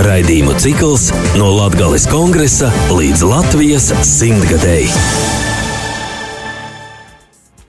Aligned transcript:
Raidījumu 0.00 0.54
cikls 0.56 1.10
no 1.36 1.50
Latvijas 1.58 2.06
kongresa 2.08 2.70
līdz 2.88 3.20
Latvijas 3.28 3.90
simtgadēji. 4.08 4.88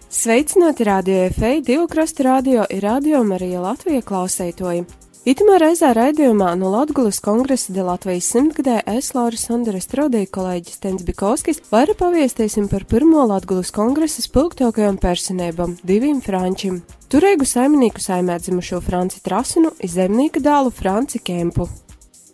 Sveicināti 0.07 0.88
radio 0.88 1.25
FEI, 1.36 1.59
divu 1.59 1.89
krastu 1.91 2.23
radio 2.23 2.64
ir 2.71 2.86
radio 2.88 3.20
Marija 3.28 3.59
Latvija 3.66 4.05
klausētoji. 4.07 4.86
Itamā 5.28 5.59
reizē 5.59 5.91
raidījumā 5.94 6.54
no 6.55 6.71
Latgulas 6.71 7.20
kongresa 7.20 7.75
de 7.75 7.84
Latvijas 7.84 8.32
simtgadē 8.32 8.79
es 8.95 9.11
Laura 9.11 9.36
Sandra 9.36 9.84
Strodī 9.84 10.23
kolēģis 10.23 10.79
Tens 10.88 11.04
Bikovskis 11.04 11.59
vaira 11.68 11.98
paviestīsim 12.00 12.71
par 12.71 12.88
pirmo 12.88 13.27
Latgulas 13.27 13.75
kongresa 13.75 14.23
spilgtākajām 14.23 15.04
personībām- 15.04 15.75
diviem 15.91 16.23
frančiem. 16.23 16.79
Turēgu 17.11 17.43
saimnieku 17.43 18.00
saimē 18.00 18.39
dzimušo 18.39 18.82
Franci 18.82 19.20
Trasinu, 19.20 19.75
zemnieka 19.84 20.39
dēlu 20.39 20.71
Franci 20.71 21.20
Kempu. 21.20 21.68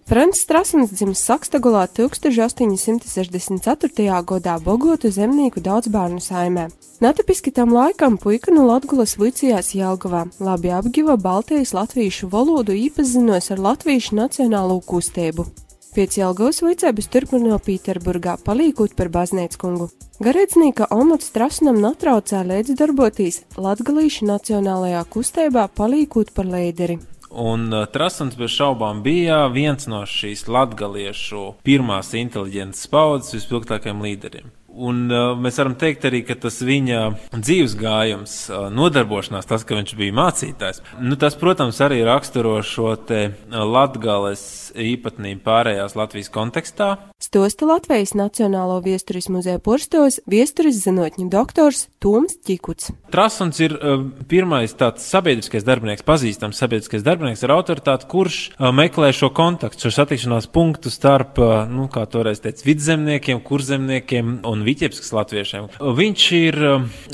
Francis 0.07 0.45
Trasins 0.47 0.93
dzimis 0.95 1.20
Sakstagulā 1.20 1.84
1864. 1.91 4.23
gadā 4.23 4.55
Bogotu 4.63 5.11
zemnieku 5.11 5.59
daudzbērnu 5.59 6.23
saimē. 6.23 6.71
Netipiski 7.03 7.52
tam 7.52 7.75
laikam 7.75 8.16
puika 8.16 8.55
no 8.55 8.63
Latgulas 8.70 9.20
vicījās 9.20 9.75
Jelgavā, 9.75 10.31
labi 10.39 10.71
apgiva 10.71 11.20
Baltijas 11.20 11.75
latviešu 11.75 12.31
valodu 12.31 12.71
īpazinos 12.71 13.52
ar 13.52 13.59
latviešu 13.66 14.16
nacionālo 14.16 14.80
kustību. 14.80 15.43
Pēc 15.91 16.16
Jelgavas 16.21 16.63
vicības 16.63 17.11
turpināja 17.11 17.59
Pīterburgā, 17.67 18.39
palīkot 18.47 18.95
par 18.95 19.11
baznīcu 19.11 19.59
kungu. 19.59 19.91
Garīdznieka 20.23 20.88
Omats 20.95 21.35
Trasnam 21.35 21.83
natraucē 21.83 22.47
līdzdarboties 22.47 23.44
Latgalīšu 23.59 24.23
nacionālajā 24.31 25.03
kustībā, 25.11 25.67
palīkot 25.67 26.31
par 26.31 26.47
līderi. 26.55 26.95
Un 27.38 27.70
uh, 27.70 27.86
Trasons 27.86 28.34
bez 28.34 28.50
šaubām 28.50 29.04
bija 29.05 29.44
viens 29.54 29.86
no 29.86 30.00
šīs 30.09 30.48
latgaliešu 30.50 31.52
pirmās 31.68 32.09
inteliģentas 32.17 32.88
paudzes 32.89 33.36
vispilgtākajiem 33.38 34.02
līderiem. 34.08 34.56
Un 34.78 35.08
uh, 35.09 35.31
mēs 35.42 35.58
varam 35.58 35.73
teikt 35.80 36.06
arī, 36.06 36.22
ka 36.28 36.36
tas 36.38 36.59
viņa 36.61 37.00
dzīves 37.33 37.73
gājums, 37.80 38.33
uh, 38.52 38.67
nodarbošanās, 38.70 39.47
tas, 39.50 39.66
ka 39.66 39.78
viņš 39.80 39.95
bija 39.97 40.14
mācītājs, 40.14 40.83
nu, 41.02 41.17
tas, 41.17 41.33
protams, 41.39 41.80
arī 41.81 42.03
raksturo 42.06 42.59
šo 42.61 42.94
te 43.09 43.23
uh, 43.31 43.58
latgales 43.66 44.44
īpatnību 44.78 45.42
pārējās 45.45 45.98
Latvijas 45.98 46.30
kontekstā. 46.33 46.92
Stosta 47.17 47.66
Latvijas 47.66 48.14
Nacionālo 48.14 48.78
viesturis 48.86 49.25
muzeja 49.33 49.58
porstos 49.58 50.20
viesturis 50.30 50.78
zinotņu 50.83 51.25
doktors 51.33 51.88
Toms 52.03 52.38
Čikuts. 52.45 52.92
Trasuns 53.09 53.58
ir 53.64 53.73
uh, 53.73 54.05
pirmais 54.30 54.78
tāds 54.78 55.08
sabiedriskais 55.09 55.66
darbinieks, 55.66 56.05
pazīstams 56.05 56.61
sabiedriskais 56.61 57.05
darbinieks 57.08 57.42
ar 57.48 57.55
autoritāti, 57.58 58.05
kurš 58.11 58.39
uh, 58.52 58.70
meklē 58.75 59.09
šo 59.16 59.31
kontaktu, 59.33 59.88
šo 59.88 59.95
satikšanās 60.03 60.52
punktu 60.53 60.94
starp, 60.94 61.42
uh, 61.42 61.66
nu, 61.66 61.89
kā 61.89 62.05
toreiz 62.05 62.44
teica, 62.45 62.61
vidzemniekiem, 62.67 63.42
kurzemniekiem 63.42 64.38
un 64.45 64.67
Viķepskas 64.68 65.14
latviešiem. 65.16 65.70
Viņš 65.98 66.23
ir 66.38 66.58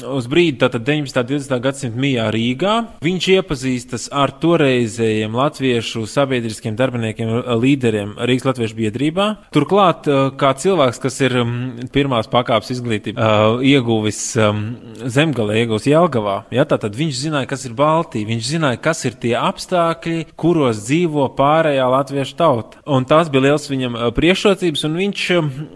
uz 0.10 0.28
brīdi, 0.32 0.58
tātad 0.64 0.86
19. 0.88 1.22
un 1.22 1.30
20. 1.38 1.60
gadsimta 1.64 2.02
mijā 2.02 2.28
Rīgā. 2.34 2.74
Viņš 3.06 3.28
iepazīstas 3.36 4.08
ar 4.14 4.34
toreizējiem 4.42 5.36
latviešu 5.38 6.06
sabiedriskiem 6.10 6.78
darbiniekiem, 6.80 7.32
līderiem 7.62 8.16
Rīgas 8.18 8.48
Latviešu 8.50 8.78
biedrībā. 8.80 9.28
Turklāt, 9.54 10.10
kā 10.40 10.54
cilvēks, 10.64 11.02
kas 11.04 11.20
ir 11.24 11.38
pirmās 11.94 12.30
pakāpes 12.32 12.74
izglītību 12.74 13.62
ieguvis 13.64 14.22
zemgalē, 15.14 15.60
ieguvis 15.62 15.88
Jelgavā, 15.92 16.40
ja, 16.54 16.66
tātad 16.70 16.98
viņš 16.98 17.22
zināja, 17.28 17.50
kas 17.54 17.68
ir 17.68 17.78
Baltija, 17.78 18.30
viņš 18.30 18.50
zināja, 18.50 18.82
kas 18.84 19.04
ir 19.08 19.18
tie 19.22 19.36
apstākļi, 19.40 20.26
kuros 20.40 20.82
dzīvo 20.88 21.30
pārējā 21.38 21.86
latviešu 21.94 22.38
tauta. 22.40 22.82
Un 22.90 23.06
tās 23.10 23.30
bija 23.34 23.50
liels 23.50 23.70
viņam 23.70 24.00
priekšrocības, 24.18 24.86
un 24.90 25.00
viņš 25.04 25.28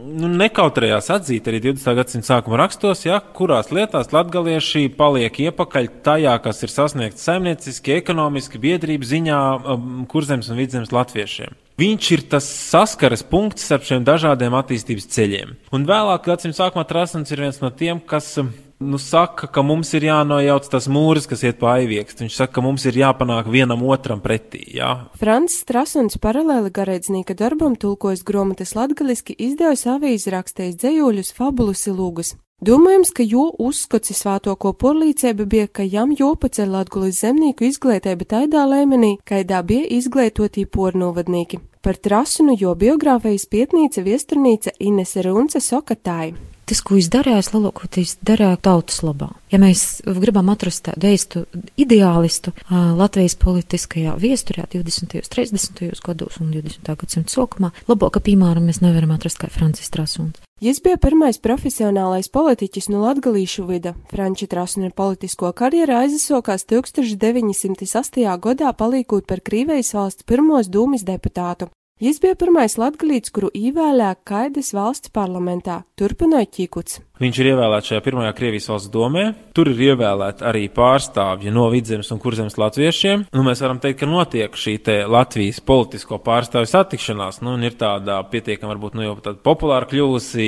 nu, 0.08 0.30
nekautrējās 0.40 1.10
atzīt 1.18 1.48
arī 1.50 1.62
20. 1.68 1.94
gadsimta 2.00 2.30
sākuma 2.32 2.60
rakstos, 2.62 3.04
ja, 3.06 3.20
kurās 3.20 3.72
lietās 3.76 4.12
latgalieši 4.16 4.88
paliek 4.98 5.40
iepakaļ 5.48 5.90
tajā, 6.06 6.36
kas 6.44 6.64
ir 6.64 6.74
sasniegts 6.74 7.26
saimnieciski, 7.28 7.98
ekonomiski, 8.00 8.62
biedrību 8.64 9.08
ziņā, 9.08 9.40
um, 9.76 10.04
kurzemes 10.12 10.52
un 10.52 10.60
vidzemes 10.62 10.94
latviešiem. 10.96 11.58
Viņš 11.78 12.12
ir 12.16 12.24
tas 12.32 12.46
saskares 12.48 13.22
punkts 13.28 13.68
starp 13.68 13.86
šiem 13.86 14.06
dažādiem 14.08 14.56
attīstības 14.58 15.12
ceļiem. 15.14 15.52
Un 15.76 15.84
vēlāk 15.86 16.26
gadsimta 16.26 16.64
sākumā 16.64 16.88
Trasants 16.90 17.34
ir 17.34 17.44
viens 17.46 17.62
no 17.62 17.70
tiem, 17.70 18.02
kas 18.02 18.32
um, 18.42 18.50
nu, 18.80 18.98
saka, 18.98 19.48
ka 19.48 19.62
mums 19.66 19.94
ir 19.98 20.06
jānojauc 20.08 20.70
tas 20.72 20.88
mūris, 20.92 21.28
kas 21.30 21.44
iet 21.44 21.60
pa 21.62 21.78
aiviekstu. 21.78 22.26
Viņš 22.26 22.40
saka, 22.40 22.58
ka 22.58 22.64
mums 22.66 22.86
ir 22.86 22.98
jāpanāk 23.00 23.50
vienam 23.52 23.84
otram 23.88 24.22
pretī. 24.24 24.64
Jā. 24.78 25.10
Frants 25.20 25.62
Strasuns 25.64 26.20
paralēli 26.22 26.74
garēdznieka 26.74 27.38
darbam 27.38 27.78
tulkojas 27.80 28.26
gromatas 28.28 28.76
latgaliski 28.78 29.36
izdevusi 29.38 29.90
avīzi 29.94 30.34
rakstējis 30.34 30.82
dzējoļus 30.84 31.34
fabulus 31.38 31.88
ilūgus. 31.90 32.36
Domājams, 32.58 33.12
ka 33.14 33.22
jo 33.22 33.52
uzskats 33.62 34.16
svātoko 34.18 34.72
porlīcēba 34.82 35.46
bija, 35.46 35.68
ka 35.70 35.86
jam 35.86 36.16
jopaceļ 36.18 36.72
latgulis 36.74 37.22
zemnieku 37.22 37.68
izglītība 37.68 38.26
tādā 38.26 38.66
līmenī, 38.66 39.20
kaidā 39.22 39.62
bija 39.62 39.86
izglītotī 40.00 40.66
pornovadnieki. 40.66 41.62
Par 41.86 42.02
trasunu 42.02 42.58
jo 42.58 42.74
biogrāfijas 42.74 43.46
pietnīca 43.54 44.02
viesturnīca 44.02 44.74
Inese 44.82 45.22
Runce 45.30 45.62
Sokatāja 45.62 46.34
tas, 46.68 46.82
ko 46.84 46.98
viņš 46.98 47.10
darīja, 47.14 47.44
lielākoties 47.54 48.18
darīja 48.28 48.60
tautas 48.62 49.02
labā. 49.06 49.32
Ja 49.52 49.60
mēs 49.62 50.02
gribam 50.04 50.52
atrast 50.54 50.86
tādu 50.90 51.08
eistu 51.10 51.46
ideālistu 51.80 52.54
Latvijas 52.70 53.38
politiskajā 53.40 54.18
viesturē 54.20 54.68
20. 54.74 55.16
un 55.22 55.32
30. 55.38 56.02
gados 56.04 56.42
un 56.44 56.52
20. 56.52 56.92
gadsimta 57.00 57.34
sākumā, 57.34 57.72
labākā 57.88 58.22
piemēram 58.28 58.68
mēs 58.68 58.84
nevaram 58.84 59.16
atrast 59.16 59.40
kā 59.42 59.50
Francis 59.54 59.90
Trasuns. 59.94 60.44
Jis 60.58 60.80
bija 60.82 60.98
pirmais 60.98 61.38
profesionālais 61.38 62.32
politiķis 62.34 62.88
no 62.90 63.04
latgalīšu 63.04 63.68
vida. 63.70 63.94
Franči 64.10 64.48
Trasuna 64.50 64.90
politisko 64.90 65.52
karjeru 65.54 66.00
aizsākās 66.00 66.66
1908. 66.66 68.26
gadā 68.42 68.72
palīkot 68.74 69.28
par 69.30 69.44
Krīvejas 69.46 69.94
valsts 69.94 70.26
pirmos 70.26 70.72
dūmis 70.74 71.06
deputātu. 71.06 71.70
Jis 71.98 72.20
bija 72.22 72.36
pirmais 72.38 72.76
latgalīts, 72.78 73.32
kuru 73.34 73.48
ievēlēja 73.58 74.20
Kaidas 74.30 74.68
valsts 74.78 75.10
parlamentā, 75.10 75.80
turpināja 75.98 76.46
Čikuts. 76.54 77.00
Viņš 77.18 77.40
ir 77.42 77.52
ievēlēts 77.54 77.92
šajā 77.92 78.04
pirmajā 78.06 78.34
Krievijas 78.38 78.70
valsts 78.70 78.92
domē. 78.94 79.24
Tur 79.58 79.72
ir 79.72 79.80
ievēlēti 79.92 80.46
arī 80.46 80.68
pārstāvji 80.70 81.54
no 81.54 81.66
vidzemes 81.74 82.12
un 82.14 82.20
kurzemes 82.22 82.60
latviešiem. 82.62 83.26
Nu, 83.34 83.46
mēs 83.48 83.64
varam 83.64 83.80
teikt, 83.82 84.04
ka 84.04 84.10
notiek 84.10 84.54
šī 84.54 84.78
Latvijas 85.10 85.60
politisko 85.66 86.20
pārstāvju 86.22 86.70
satikšanās. 86.70 87.42
Nu, 87.42 87.56
ir 87.66 87.74
tāda 87.80 88.20
pietiekami, 88.30 88.70
varbūt, 88.70 88.98
nu, 88.98 89.06
jau 89.08 89.16
tāda 89.24 89.42
populāra 89.44 89.90
kļuvusi 89.90 90.48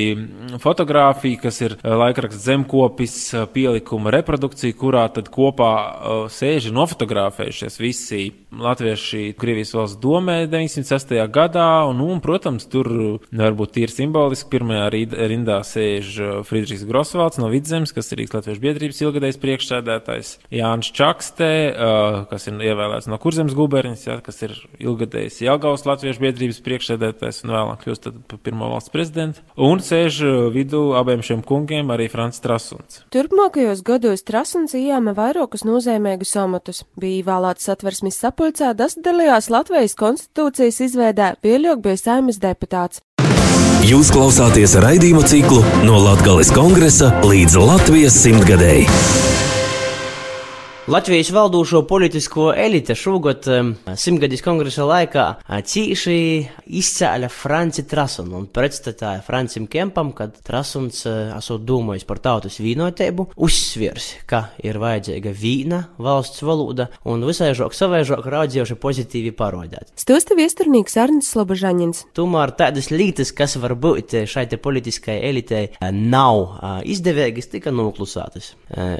fotografija, 0.62 1.40
kas 1.42 1.60
ir 1.64 1.74
eh, 1.76 1.96
laikraksts 2.02 2.46
zemkopis 2.46 3.16
eh, 3.34 3.48
pielikuma 3.50 4.14
reprodukcija, 4.14 4.78
kurā 4.78 5.08
tad 5.10 5.28
kopā 5.32 5.72
uh, 5.74 6.22
sēž 6.30 6.70
un 6.70 6.78
nofotografējušies 6.80 7.78
visi 7.80 8.20
latvieši 8.50 9.34
Krievijas 9.40 9.74
valsts 9.74 9.98
domē 10.02 10.38
906. 10.50 11.16
gadā. 11.34 11.68
Un, 11.90 11.98
nu, 12.00 12.10
un, 12.14 12.22
protams, 12.22 12.66
tur 12.70 12.88
varbūt 13.34 13.80
ir 13.82 13.92
simboliski 13.92 14.50
pirmajā 14.54 14.88
rindā 14.94 15.60
sēž 15.66 16.14
Friedrichs. 16.46 16.59
Friedrichs 16.60 16.84
Grosvalds 16.84 17.38
no 17.40 17.48
Vidzemes, 17.48 17.92
kas 17.96 18.10
ir 18.12 18.20
Rīgas 18.20 18.36
Latviešu 18.36 18.60
biedrības 18.60 18.98
ilgadējs 19.00 19.38
priekšsēdētājs, 19.40 20.32
Jānis 20.52 20.90
Čakste, 20.92 21.48
uh, 21.72 22.18
kas 22.28 22.44
ir 22.50 22.58
ievēlēts 22.68 23.08
no 23.08 23.16
Kurzemes 23.22 23.54
guberņas, 23.56 24.02
ja, 24.04 24.18
kas 24.24 24.42
ir 24.44 24.52
ilgadējs 24.76 25.40
Jelgavas 25.46 25.86
Latviešu 25.88 26.20
biedrības 26.26 26.60
priekšsēdētājs 26.66 27.40
un 27.46 27.54
vēlāk 27.56 27.86
kļūst 27.86 28.10
par 28.28 28.42
pirmo 28.44 28.68
valsts 28.74 28.92
prezidentu. 28.92 29.44
Un 29.56 29.80
sēž 29.80 30.20
vidū 30.52 30.82
abiem 31.00 31.24
šiem 31.24 31.40
kungiem 31.48 31.94
arī 31.96 32.10
Frants 32.12 32.44
Trasuns. 32.44 33.00
Turpmākajos 33.14 33.80
gados 33.86 34.26
Trasuns 34.28 34.76
ījāma 34.76 35.16
vairākus 35.16 35.64
nozīmīgus 35.64 36.36
amatus. 36.44 36.84
Bija 37.00 37.22
ievēlēts 37.22 37.70
satversmes 37.70 38.20
sapulcē, 38.20 38.74
dasdalījās 38.76 39.48
Latvijas 39.48 39.96
konstitūcijas 39.96 40.84
izveidē, 40.90 41.32
pieļauk 41.40 41.86
bija 41.88 42.04
saimas 42.04 42.42
deputāts. 42.42 43.00
Jūs 43.80 44.10
klausāties 44.12 44.74
raidījumu 44.76 45.22
ciklu 45.24 45.62
no 45.88 45.96
Latvijas 46.04 46.50
kongresa 46.52 47.08
līdz 47.24 47.56
Latvijas 47.64 48.18
simtgadēji. 48.20 48.84
Latvijas 50.90 51.30
valdošo 51.30 51.82
politisko 51.86 52.48
elite 52.56 52.96
šogad 52.98 53.44
simtgadīs 53.94 54.40
kongresa 54.42 54.82
laikā 54.88 55.26
cīši 55.46 56.14
izcēla 56.80 57.28
Franci 57.30 57.84
Trasunu 57.86 58.40
un 58.40 58.48
pretstatāja 58.50 59.20
Francim 59.22 59.68
Kempam, 59.70 60.10
kad 60.18 60.34
Trasuns, 60.42 61.04
uh, 61.06 61.30
esot 61.36 61.62
domājis 61.62 62.06
par 62.08 62.18
tautas 62.24 62.58
vīnotību, 62.58 63.28
uzsvirs, 63.38 64.08
ka 64.26 64.40
ir 64.66 64.80
vajadzīga 64.82 65.30
vīna, 65.30 65.78
valsts 66.02 66.42
valoda 66.42 66.88
un 67.06 67.22
visai 67.28 67.52
žok 67.54 67.76
savaižok 67.78 68.26
raudzējuši 68.34 68.78
pozitīvi 68.82 69.30
parodēt. 69.38 69.94
Stosta 69.94 70.34
viesturnīgs 70.38 70.98
Arnis 70.98 71.30
Slobožaņins. 71.30 72.02
Tomēr 72.18 72.56
tādas 72.58 72.90
lietas, 72.90 73.30
kas 73.30 73.54
var 73.62 73.76
būt 73.78 74.16
šai 74.26 74.48
te 74.50 74.58
politiskai 74.58 75.20
elitei, 75.30 75.70
nav 75.94 76.58
izdevīgas, 76.82 77.52
tika 77.54 77.70
noklusētas. 77.70 78.56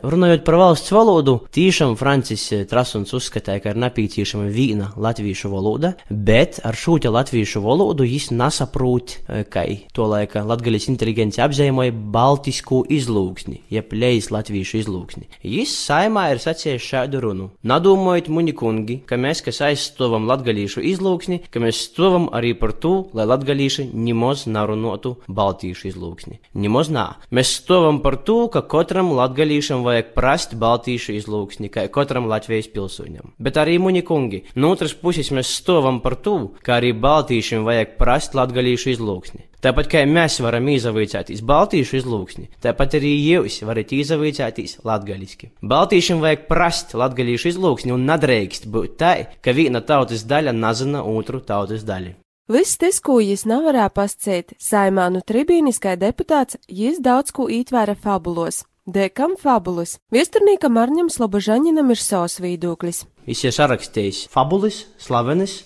Runājot 0.06 0.46
par 0.46 0.60
valsts 0.62 0.94
valodu, 0.94 1.40
tīši 1.50 1.79
tiešām 1.80 1.96
Francis 1.96 2.42
Trasuns 2.68 3.14
uzskatīja, 3.16 3.60
ka 3.64 3.70
ir 3.72 3.78
nepieciešama 3.80 4.50
viena 4.52 4.90
latviešu 5.00 5.48
valoda, 5.48 5.94
bet 6.10 6.58
ar 6.66 6.76
šo 6.76 6.98
latviešu 7.00 7.62
valodu 7.64 8.04
viņš 8.04 8.26
nesaprot, 8.36 9.14
ka 9.48 9.62
to 9.96 10.04
laika 10.10 10.42
latgaļas 10.44 10.90
inteligenci 10.92 11.40
apzīmēja 11.40 11.94
baltisku 12.12 12.82
izlūksni, 12.84 13.62
jeb 13.72 13.94
lejas 13.96 14.28
latviešu 14.28 14.76
izlūksni. 14.82 15.28
Viņš 15.40 15.72
saimā 15.72 16.26
ir 16.34 16.42
sacījis 16.44 16.84
šādu 16.84 17.22
runu. 17.24 17.48
Nadomājiet, 17.64 18.28
muņi 18.28 18.54
kungi, 18.60 18.98
ka 19.08 19.16
mēs, 19.16 19.40
kas 19.46 19.62
aizstovam 19.70 20.28
latgaļīšu 20.28 20.84
izlūksni, 20.84 21.40
ka 21.48 21.64
mēs 21.64 21.80
stovam 21.86 22.28
arī 22.36 22.52
par 22.60 22.76
to, 22.76 23.06
lai 23.16 23.24
latgaļīši 23.30 23.88
nimos 23.94 24.44
narunotu 24.52 25.14
baltīšu 25.32 25.88
izlūksni. 25.94 26.42
Nimos 26.60 26.92
nā. 26.92 27.06
Mēs 27.32 27.56
stovam 27.62 28.02
par 28.04 28.20
to, 28.28 28.42
ka 28.52 28.66
katram 28.68 29.14
latgaļīšam 29.16 29.86
vajag 29.86 30.12
prast 30.18 30.58
baltīšu 30.60 31.16
izlūksni, 31.16 31.69
kā 31.72 31.86
katram 31.92 32.28
Latvijas 32.30 32.68
pilsoņam. 32.74 33.34
Bet 33.38 33.58
arī 33.60 33.78
muņi 33.82 34.02
kungi, 34.06 34.42
no 34.56 34.72
otras 34.74 34.94
puses 34.94 35.32
mēs 35.34 35.52
stovam 35.60 36.00
par 36.04 36.18
to, 36.24 36.36
ka 36.66 36.78
arī 36.78 36.92
baltīšiem 36.92 37.66
vajag 37.66 37.96
prast 38.00 38.36
latgaļīšu 38.38 38.94
izlūksni. 38.94 39.46
Tāpat 39.60 39.90
kā 39.92 40.06
mēs 40.08 40.38
varam 40.40 40.70
izavaicāties 40.72 41.42
baltīšu 41.44 41.98
izlūksni, 41.98 42.46
tāpat 42.64 42.96
arī 42.96 43.10
jūs 43.18 43.58
varat 43.68 43.92
izavaicāties 43.92 44.78
latgaļiski. 44.88 45.50
Baltīšiem 45.60 46.22
vajag 46.24 46.46
prast 46.48 46.96
latgaļīšu 46.96 47.52
izlūksni 47.52 47.92
un 47.92 48.08
nedrīkst 48.08 48.70
būt 48.72 48.96
tā, 49.02 49.12
ka 49.44 49.52
viena 49.52 49.84
tautas 49.84 50.24
daļa 50.24 50.56
nazina 50.56 51.04
otru 51.04 51.42
tautas 51.44 51.84
daļu. 51.84 52.16
Viss 52.50 52.80
tas, 52.80 52.96
ko 52.98 53.20
jis 53.22 53.44
nevarēja 53.46 53.92
pasciet, 53.94 54.56
saimānu 54.58 55.20
tribīniskai 55.22 55.92
deputāts, 56.00 56.56
jis 56.66 56.98
daudz 56.98 57.30
ko 57.36 57.46
ītvēra 57.46 57.94
fabulos. 57.94 58.64
Dekam 58.88 59.34
fabulas. 59.36 59.98
Viesturnīkam 60.08 60.78
Arņam 60.80 61.10
Slobožaņinam 61.12 61.92
ir 61.92 61.98
savs 62.00 62.38
viedoklis. 62.40 63.02
Viņš 63.28 63.42
ir 63.44 63.52
sarakstījis 63.52 64.20
fabulas, 64.32 64.86
slavenas, 64.96 65.58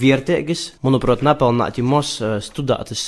vērtīgas, 0.00 0.62
manuprāt, 0.80 1.20
nepelnāti 1.20 1.84
mūs 1.84 2.14
studētas 2.46 3.02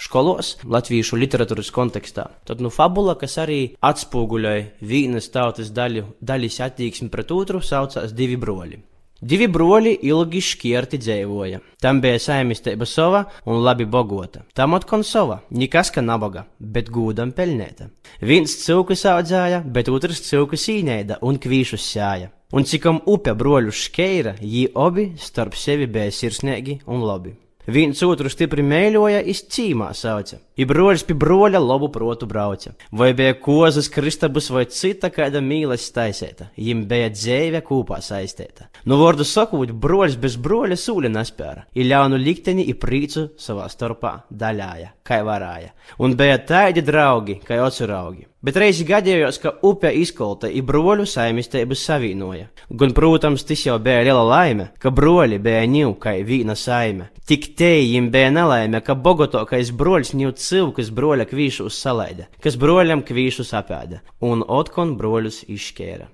skolos, 0.00 0.54
latviešu 0.64 1.20
literatūras 1.20 1.68
kontekstā. 1.76 2.30
Tad, 2.48 2.64
nu, 2.64 2.72
fabula, 2.72 3.12
kas 3.20 3.36
arī 3.42 3.60
atspoguļoja 3.84 4.80
vienas 4.80 5.28
tautas 5.34 5.68
daļu, 5.76 6.06
daļas 6.24 6.62
attieksmi 6.70 7.12
pret 7.12 7.36
otru, 7.36 7.60
saucās 7.60 8.16
divi 8.16 8.40
broļi. 8.40 8.80
Divi 9.22 9.46
broļi 9.46 9.92
ilgi 10.02 10.40
šķirti 10.42 10.98
dzīvoja. 10.98 11.60
Tam 11.78 12.00
bija 12.02 12.18
saimniecība 12.18 12.88
sava 12.90 13.20
un 13.46 13.60
labi 13.62 13.86
bogota. 13.86 14.42
Tam 14.58 14.74
atkal 14.74 15.04
sava, 15.06 15.36
nekas 15.54 15.92
ka 15.94 16.02
nabaga, 16.02 16.42
bet 16.58 16.90
gūdam 16.90 17.30
pelnēta. 17.36 17.86
Viens 18.18 18.56
cilkus 18.64 19.06
audzēja, 19.06 19.62
bet 19.62 19.92
otrs 19.94 20.24
cilkus 20.26 20.66
īnēda 20.74 21.20
un 21.22 21.38
kvīšus 21.38 21.86
sēja. 21.94 22.32
Un 22.52 22.66
cikam 22.66 22.98
upe 23.06 23.32
broļu 23.38 23.70
škeira, 23.70 24.34
jī 24.42 24.66
obi 24.74 25.12
starp 25.16 25.54
sevi 25.54 25.86
bija 25.86 26.10
sirsnīgi 26.10 26.80
un 26.90 27.06
labi. 27.06 27.36
Viens 27.70 28.00
otru 28.02 28.26
stipri 28.26 28.62
mēļoja, 28.66 29.20
izcīmā 29.30 29.92
sauca. 29.94 30.40
I 30.58 30.64
broļs 30.66 31.04
pie 31.06 31.14
broļa 31.14 31.60
labu 31.62 31.92
protu 31.94 32.26
brauca. 32.26 32.72
Vai 32.90 33.12
bija 33.14 33.36
kozas, 33.38 33.86
kristabus 33.92 34.50
vai 34.50 34.64
cita 34.66 35.12
kāda 35.14 35.38
mīlestības 35.38 35.94
taisēta, 35.94 36.48
jim 36.58 36.82
bija 36.90 37.12
dzēve 37.14 37.60
kopā 37.62 38.00
saistēta. 38.02 38.66
Nu, 38.82 38.98
vārdu 38.98 39.22
sakot, 39.22 39.70
broļs 39.70 40.18
bez 40.18 40.34
broļa 40.42 40.80
sūli 40.80 41.12
nespēra, 41.14 41.68
i 41.78 41.86
ļaunu 41.86 42.18
likteni 42.18 42.66
i 42.66 42.74
prīcu 42.74 43.28
savā 43.38 43.68
starpā 43.70 44.16
daļāja, 44.26 44.90
kā 45.06 45.22
varāja. 45.22 45.70
Un 46.02 46.18
bija 46.18 46.42
tādi 46.42 46.82
draugi, 46.82 47.38
kā 47.46 47.62
oceraugi. 47.62 48.26
Bet 48.42 48.56
reizi 48.58 48.82
gadījās, 48.82 49.36
ka 49.38 49.52
upe 49.62 49.92
izkolta 49.94 50.48
i 50.50 50.64
broļu 50.66 51.04
saimistēbas 51.06 51.84
savīnoja. 51.86 52.48
Gan, 52.74 52.90
protams, 52.96 53.44
tas 53.46 53.60
jau 53.62 53.76
bija 53.78 54.00
liela 54.08 54.24
laime, 54.26 54.72
ka 54.82 54.90
broļi 54.90 55.38
bija 55.44 55.60
ņū 55.70 55.92
kā 56.02 56.16
vīna 56.26 56.56
saime. 56.58 57.12
Tik 57.22 57.52
te 57.54 57.70
jim 57.78 58.08
bija 58.10 58.32
nelaime, 58.34 58.80
ka 58.82 58.96
bogotokais 58.98 59.70
broļs 59.78 60.10
ņū 60.18 60.32
cilkus 60.42 60.90
broļa 60.90 61.28
kvīšus 61.30 61.78
salaida, 61.84 62.26
kas 62.42 62.58
broļam 62.58 63.04
kvīšus 63.06 63.54
apēda, 63.60 64.02
un 64.26 64.42
otkon 64.42 64.96
broļus 64.98 65.44
izšķēra. 65.46 66.10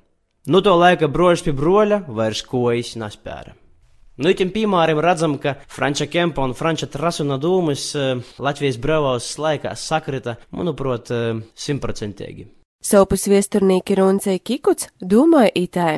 Nu 0.53 0.61
to 0.61 0.77
laika 0.77 1.09
broļs 1.09 1.47
pie 1.49 1.57
broļa 1.57 2.03
vairs 2.13 2.45
kojas 2.45 2.93
nespēra. 3.01 3.57
Nu, 4.19 4.33
itim 4.35 4.51
piemēram 4.51 4.99
redzam, 4.99 5.37
ka 5.39 5.55
Franča 5.71 6.09
Kempa 6.11 6.43
un 6.43 6.55
Franča 6.59 6.89
Trasuna 6.91 7.37
dūmus 7.39 7.85
uh, 7.95 8.31
Latvijas 8.43 8.79
brīvās 8.83 9.29
laikā 9.39 9.77
sakrita, 9.79 10.35
manuprāt, 10.51 11.13
uh, 11.15 11.39
simtprocentīgi. 11.55 12.49
Sopus 12.83 13.29
viesturnīki 13.31 13.95
Runcei 13.99 14.41
Kikuts 14.43 14.91
domāja 14.99 15.55
itē. 15.63 15.89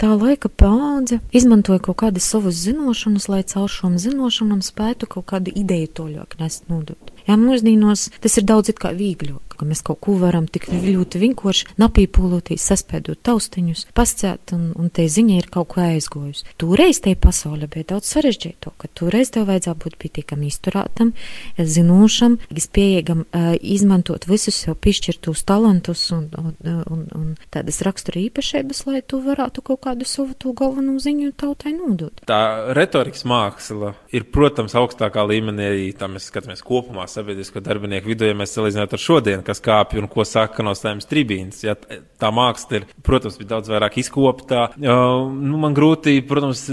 Tā 0.00 0.10
laika 0.16 0.48
paudze 0.48 1.18
izmantoja 1.32 1.80
kaut 1.84 2.00
kādas 2.02 2.28
savas 2.28 2.60
zināšanas, 2.60 3.28
lai 3.32 3.40
caur 3.48 3.72
šām 3.72 3.96
zināšanām 4.00 4.60
spētu 4.64 5.08
kaut 5.16 5.30
kādu 5.32 5.52
ideju 5.56 5.90
toļāk 6.00 6.36
nest 6.40 6.68
nodot. 6.72 7.12
Jā, 7.28 7.36
mūsdienos 7.40 8.08
tas 8.20 8.36
ir 8.36 8.46
daudz 8.48 8.72
it 8.72 8.80
kā 8.82 8.92
vīgļāk, 8.96 9.51
ka 9.58 9.68
mēs 9.68 9.82
kaut 9.86 10.00
ko 10.04 10.16
varam 10.20 10.46
tik 10.50 10.68
ļoti 10.72 11.20
vinkoši 11.22 11.76
napīpūloties, 11.80 12.66
saspēdot 12.72 13.22
taustiņus, 13.26 13.86
pascēt, 13.96 14.54
un, 14.56 14.70
un 14.78 14.90
te 14.94 15.06
ziņa 15.10 15.38
ir 15.40 15.48
kaut 15.52 15.72
ko 15.74 15.84
aizgojusi. 15.84 16.46
Toreiz 16.60 17.02
te 17.04 17.14
pasaule 17.18 17.68
bija 17.70 17.92
daudz 17.94 18.10
sarežģītāk, 18.12 18.76
ka 18.80 18.90
toreiz 18.98 19.32
tev 19.34 19.48
vajadzētu 19.50 19.84
būt 19.84 19.98
pietiekami 20.02 20.50
izturētam, 20.50 21.12
zinošam, 21.58 22.38
spējīgam 22.62 23.24
uh, 23.24 23.52
izmantot 23.58 24.26
visus 24.30 24.58
sev 24.64 24.76
pišķirtos 24.82 25.44
talantus 25.48 26.04
un, 26.14 26.28
un, 26.38 26.54
un, 26.64 27.04
un 27.16 27.28
tādas 27.52 27.82
rakstura 27.86 28.20
īpašības, 28.22 28.84
lai 28.88 29.02
tu 29.06 29.20
varētu 29.24 29.64
kaut 29.66 29.82
kādu 29.86 30.06
savu 30.08 30.36
to 30.38 30.54
galveno 30.56 30.98
ziņu 31.02 31.32
tautai 31.38 31.74
nodot. 31.76 32.22
Tā 32.28 32.72
retorikas 32.76 33.26
māksla 33.28 33.94
ir, 34.14 34.26
protams, 34.32 34.76
augstākā 34.78 35.24
līmenī 35.28 35.92
tam 35.98 36.16
mēs 36.16 36.28
skatāmies 36.30 36.62
kopumā 36.66 37.06
sabiedrisko 37.10 37.62
darbinieku 37.64 38.12
vidū, 38.12 38.28
ja 38.28 38.36
mēs 38.38 38.54
salīdzinām 38.56 38.88
ar 38.88 39.02
šodienu, 39.02 39.44
kas 39.52 39.62
kāpj 39.64 40.00
un 40.00 40.08
ko 40.10 40.24
saka 40.28 40.64
no 40.64 40.74
saimnes 40.78 41.08
tribīnas. 41.10 41.62
Ja, 41.64 41.76
tā 42.22 42.30
māksla 42.34 42.80
ir, 42.80 42.88
protams, 43.04 43.38
bija 43.40 43.54
daudz 43.56 43.70
vairāk 43.72 43.98
izkoptā. 44.02 44.68
Uh, 44.78 45.28
nu, 45.28 45.58
man 45.60 45.76
grūti, 45.76 46.18
protams, 46.26 46.64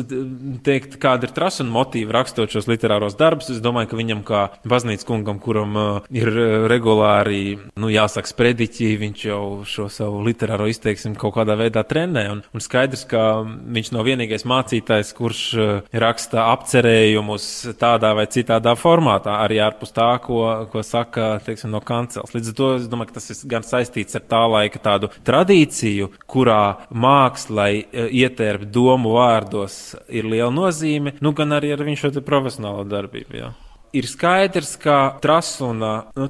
teikt, 0.66 0.98
kāda 1.02 1.28
ir 1.28 1.36
trasa 1.36 1.66
un 1.66 1.74
motīva 1.74 2.20
rakstot 2.20 2.54
šos 2.54 2.70
literāros 2.70 3.18
darbus. 3.20 3.52
Es 3.54 3.62
domāju, 3.64 3.92
ka 3.92 4.00
viņam 4.00 4.24
kā 4.28 4.44
baznīcas 4.70 5.08
kungam, 5.08 5.42
kuram 5.44 5.78
uh, 5.80 6.10
ir 6.14 6.32
regulāri, 6.72 7.58
nu, 7.80 7.92
jāsaka, 7.92 8.32
sprediķi, 8.32 8.92
viņš 9.04 9.26
jau 9.30 9.42
šo 9.68 9.90
savu 9.94 10.24
literāro 10.26 10.70
izteiksmi 10.70 11.18
kaut 11.20 11.36
kādā 11.40 11.58
veidā 11.60 11.84
trenē. 11.88 12.28
Un, 12.36 12.44
un 12.54 12.64
skaidrs, 12.64 13.06
ka 13.10 13.26
viņš 13.44 13.94
nav 13.96 14.08
vienīgais 14.08 14.48
mācītājs, 14.50 15.14
kurš 15.18 15.44
uh, 15.58 15.74
raksta 16.06 16.50
apcerējumus 16.54 17.50
tādā 17.80 18.14
vai 18.18 18.30
citādā 18.32 18.76
formātā, 18.80 19.40
arī 19.44 19.60
ārpus 19.66 19.96
tā, 19.96 20.12
ko, 20.24 20.44
ko 20.72 20.86
saka, 20.86 21.32
teiksim, 21.46 21.74
no 21.74 21.82
kancels. 21.86 22.34
Līdz 22.36 22.54
ar 22.54 22.59
to 22.60 22.74
es 22.78 22.88
domāju, 22.92 23.14
ka 23.14 23.20
tas 23.20 23.32
ir 23.34 23.44
gan 23.52 23.66
saistīts 23.66 24.18
ar 24.20 24.26
tā 24.30 24.44
laika 24.52 24.82
tādu 24.84 25.12
tradīciju, 25.28 26.12
kurā 26.30 26.64
mākslai 26.92 27.72
ietērp 28.10 28.68
domu 28.70 29.16
vārdos 29.18 29.96
ir 30.08 30.28
liela 30.30 30.52
nozīme, 30.54 31.16
nu, 31.24 31.34
gan 31.36 31.58
arī 31.58 31.74
ar 31.76 31.86
viņu 31.88 32.04
šo 32.04 32.14
profesionālo 32.26 32.86
darbību. 32.90 33.40
Jā. 33.40 33.54
Ir 33.96 34.06
skaidrs, 34.06 34.76
ka 34.78 35.18
trasuna 35.22 35.94
nu, 36.14 36.28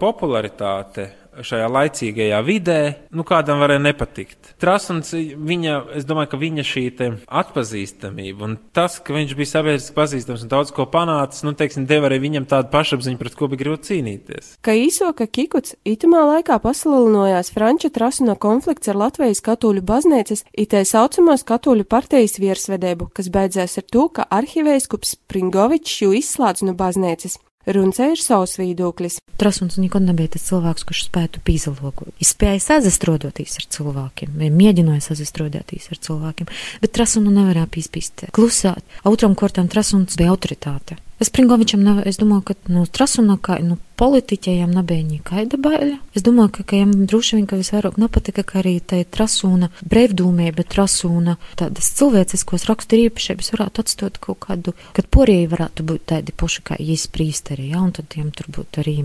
popularitāte 0.00 1.10
šajā 1.40 1.68
laicīgajā 1.72 2.40
vidē, 2.44 2.78
nu, 3.14 3.24
kādam 3.26 3.62
varēja 3.62 3.82
nepatikt. 3.86 4.52
Trasuns, 4.60 5.12
viņa, 5.12 5.78
es 5.98 6.06
domāju, 6.08 6.32
ka 6.32 6.40
viņa 6.40 6.64
šī 6.66 6.84
atpazīstamība 6.92 8.44
un 8.46 8.56
tas, 8.76 8.98
ka 9.02 9.14
viņš 9.16 9.34
bija 9.38 9.50
sabiedriski 9.54 9.94
pazīstams 9.96 10.44
un 10.44 10.50
daudz 10.52 10.72
ko 10.74 10.84
panācis, 10.90 11.44
nu, 11.46 11.54
teiksim, 11.56 11.86
deva 11.88 12.10
arī 12.10 12.20
viņam 12.26 12.48
tādu 12.50 12.68
pašapziņu, 12.74 13.20
pret 13.20 13.36
ko 13.38 13.48
bija 13.52 13.62
grūti 13.64 13.92
cīnīties. 13.92 14.56
Kā 14.64 14.74
īsoka 14.76 15.26
Kikuts, 15.30 15.76
itamā 15.88 16.24
laikā 16.34 16.58
pasalilinājās 16.62 17.52
Franča 17.54 17.92
Trasuna 17.94 18.36
konflikts 18.36 18.92
ar 18.92 19.00
Latvijas 19.00 19.40
katoļu 19.44 19.84
baznīcas, 19.88 20.44
itē 20.52 20.84
saucamos 20.88 21.46
katoļu 21.48 21.88
partijas 21.88 22.36
virsvedēbu, 22.42 23.08
kas 23.16 23.32
beidzās 23.32 23.78
ar 23.80 23.88
to, 23.88 24.08
ka 24.12 24.28
arhivēskups 24.28 25.16
Pringovičs 25.32 26.02
jū 26.04 26.12
izslēdz 26.20 26.66
no 26.68 26.76
baznīcas. 26.76 27.38
Runcē 27.66 28.08
ir 28.12 28.18
savs 28.18 28.56
viedoklis. 28.58 29.20
Trasuns 29.38 29.76
nekad 29.78 30.02
nebija 30.02 30.32
tas 30.34 30.48
cilvēks, 30.48 30.84
kurš 30.88 31.04
spētu 31.06 31.42
pīzalogot. 31.46 32.10
Viņš 32.18 32.32
spēja 32.34 32.62
sazastrodoties 32.62 33.54
ar 33.60 33.68
cilvēkiem, 33.76 34.34
vai 34.40 34.50
mēģināja 34.54 35.06
sazastrodoties 35.08 35.88
ar 35.94 36.02
cilvēkiem, 36.02 36.50
bet 36.82 36.94
Trasunu 36.96 37.30
nevarēja 37.34 37.70
pīspīst 37.70 38.26
klusāt. 38.34 38.82
Otram 39.08 39.38
kortam 39.38 39.70
Trasuns 39.70 40.18
bija 40.18 40.34
autoritāte. 40.34 40.98
Es 41.22 41.28
Pringovičam, 41.30 41.84
nav, 41.86 42.00
es 42.08 42.16
domāju, 42.18 42.42
ka 42.48 42.54
no 42.74 42.80
Trasuna, 42.90 43.36
kā 43.38 43.60
no 43.62 43.76
politiķiem, 44.00 44.72
nebija 44.74 45.04
nekāda 45.06 45.54
baila. 45.62 46.00
Es 46.18 46.24
domāju, 46.26 46.50
ka, 46.56 46.64
ka 46.66 46.80
viņam 46.80 47.04
droši 47.12 47.36
vien, 47.36 47.44
ka 47.46 47.58
visvairāk 47.60 48.00
nepatika, 48.02 48.42
ka 48.48 48.58
arī 48.58 48.72
tai 48.82 49.04
Trasuna 49.06 49.68
brīvdūmība, 49.86 50.64
Trasuna 50.66 51.36
tādas 51.60 51.92
cilvēciskos 52.00 52.66
raksturu 52.66 53.06
īpašības 53.06 53.52
varētu 53.54 53.84
atstot 53.84 54.18
kaut 54.26 54.42
kādu, 54.48 54.74
kad 54.98 55.06
porēji 55.14 55.46
varētu 55.54 55.86
būt 55.92 56.08
tādi 56.16 56.34
poši 56.34 56.66
kā 56.72 56.80
īsprīsteri, 56.82 57.70
ja, 57.70 57.86
un 57.86 57.94
tad 57.94 58.10
tiem 58.10 58.34
tur 58.34 58.50
būtu 58.58 58.82
arī 58.82 58.98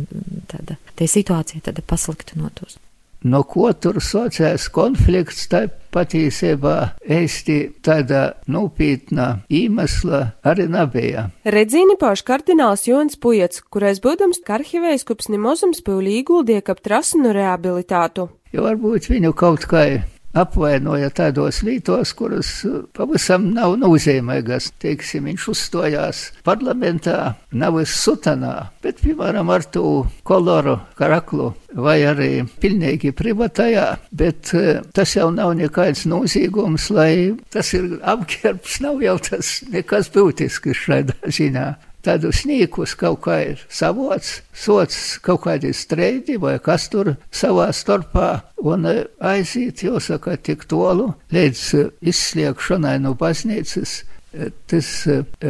tāda, 0.49 0.81
tā 0.97 1.11
situācija 1.13 1.69
tāda 1.69 1.85
pasliktinotos. 1.85 2.81
No 3.23 3.43
ko 3.47 3.71
tur 3.73 4.01
sociāls 4.03 4.67
konflikts, 4.73 5.47
tā 5.49 5.65
patiesībā 5.93 6.75
īsti 7.01 7.57
tāda 7.85 8.23
nopietna 8.51 9.27
iemesla 9.49 10.21
arī 10.45 10.67
nebija. 10.71 11.29
Redzīni 11.47 11.97
pauž 11.99 12.23
kardināls 12.27 12.85
Jons 12.89 13.17
Pujets, 13.17 13.63
kurais 13.73 14.01
būdams 14.03 14.43
karhivējskups 14.47 15.31
Nimozums 15.33 15.81
pūļī 15.85 16.19
ieguldīja 16.21 16.65
kap 16.67 16.83
trasinu 16.85 17.33
reabilitātu. 17.35 18.29
Jo 18.53 18.67
varbūt 18.67 19.09
viņu 19.11 19.33
kaut 19.37 19.65
kā 19.67 19.87
apvainoja 20.37 21.09
tādos 21.15 21.61
lītos, 21.65 22.13
kuras 22.17 22.51
uh, 22.67 22.83
pavisam 22.97 23.49
nav 23.55 23.77
nozīmīgas. 23.81 24.71
Teiksim, 24.81 25.27
viņš 25.29 25.47
uzstājās 25.53 26.23
parlamentā, 26.47 27.35
nav 27.57 27.79
sutanā, 27.87 28.69
bet, 28.83 29.01
piemēram, 29.03 29.49
ar 29.53 29.65
to 29.73 30.05
koloru 30.27 30.77
karaklu 30.97 31.51
vai 31.77 31.99
arī 32.07 32.31
pilnīgi 32.61 33.13
privatajā, 33.17 33.87
bet 34.11 34.53
uh, 34.57 34.83
tas 34.95 35.15
jau 35.17 35.29
nav 35.33 35.55
nekāds 35.59 36.05
nozīgums, 36.09 36.89
lai 36.93 37.11
tas 37.53 37.73
ir 37.77 37.97
apģērbs, 38.01 38.79
nav 38.85 39.03
jau 39.05 39.17
tas 39.31 39.57
nekas 39.73 40.11
būtisks 40.13 40.85
šādā 40.85 41.17
ziņā 41.27 41.67
tādus 42.07 42.43
nīkus 42.47 42.95
kaut 42.99 43.21
kā 43.27 43.37
ir 43.51 43.63
savots, 43.69 44.41
sots 44.55 45.17
kaut 45.23 45.43
kādi 45.45 45.73
streidi 45.75 46.39
vai 46.41 46.57
kas 46.63 46.87
tur 46.93 47.15
savā 47.29 47.69
starpā 47.75 48.29
un 48.63 48.87
e, 48.89 48.97
aiziet, 49.19 49.83
jāsaka, 49.85 50.37
tik 50.39 50.65
tolu 50.71 51.11
līdz 51.35 51.63
e, 51.77 51.87
izsliekšanai 52.13 52.97
no 53.03 53.13
baznīcas. 53.19 54.01
E, 54.33 54.51
tas 54.69 54.91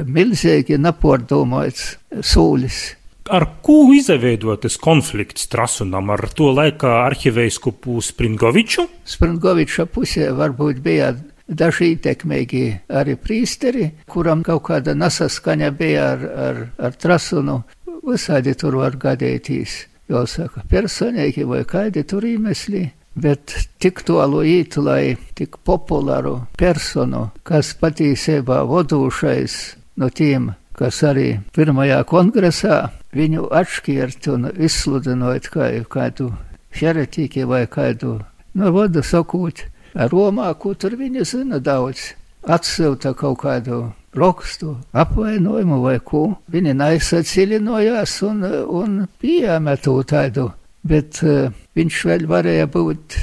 milzīgi 0.06 0.78
nepārdomāts 0.82 1.96
sūlis. 2.22 2.84
Ar 3.28 3.44
ko 3.64 3.82
izveidotas 3.92 4.78
konflikts 4.80 5.50
Trasunam 5.52 6.14
ar 6.14 6.30
to 6.32 6.48
laikā 6.56 6.94
arhivēskupu 7.10 8.00
Springoviču? 8.06 8.86
Springoviča 9.08 9.88
pusē 9.92 10.30
varbūt 10.38 10.80
bija 10.84 11.12
daži 11.48 11.94
ietekmīgi 11.96 12.64
arī 12.90 13.16
prīsteri, 13.20 13.92
kuram 14.10 14.44
kaut 14.44 14.68
kāda 14.70 14.96
nesaskaņa 14.98 15.72
bija 15.78 16.12
ar, 16.14 16.26
ar, 16.48 16.62
ar 16.78 17.00
trasunu. 17.00 17.62
Visādi 18.08 18.54
tur 18.56 18.78
var 18.80 18.96
gadīties, 18.96 19.82
jau 20.08 20.24
saka, 20.28 20.64
personīgi 20.70 21.44
vai 21.48 21.64
kādi 21.68 22.06
tur 22.08 22.26
iemesli. 22.28 22.86
Bet 23.18 23.56
tik 23.82 24.04
tālu 24.06 24.44
īt, 24.46 24.78
lai 24.78 25.18
tik 25.36 25.58
populāru 25.66 26.36
personu, 26.58 27.32
kas 27.42 27.72
patiesībā 27.82 28.62
vadošais 28.70 29.56
no 29.98 30.10
tiem, 30.14 30.52
kas 30.78 31.02
arī 31.02 31.40
pirmajā 31.58 32.04
kongresā 32.06 32.78
viņu 33.18 33.48
atšķirt 33.58 34.30
un 34.36 34.52
izsludinot 34.54 35.50
kā 35.50 35.72
kādu 35.90 36.30
heretiķi 36.78 37.48
vai 37.50 37.64
kādu, 37.66 38.20
no 38.54 38.72
vada 38.76 39.02
sakot, 39.02 39.66
Romā, 39.98 40.52
ko 40.62 40.76
tur 40.78 40.94
viņi 40.98 41.26
zina 41.26 41.60
daudz. 41.64 42.14
Atsilta 42.48 43.12
kaut 43.18 43.42
kādu 43.42 43.80
rakstu, 44.16 44.78
apvainojumu 44.96 45.82
vai 45.82 45.98
ko. 46.00 46.38
Viņi 46.54 46.76
nesacilinājās 46.78 48.14
un, 48.28 48.46
un 48.82 49.00
pieņēma 49.22 49.76
to 49.84 49.98
tādu, 50.08 50.52
bet 50.88 51.20
uh, 51.26 51.50
viņš 51.76 52.04
vēl 52.08 52.28
varēja 52.30 52.70
būt 52.72 53.18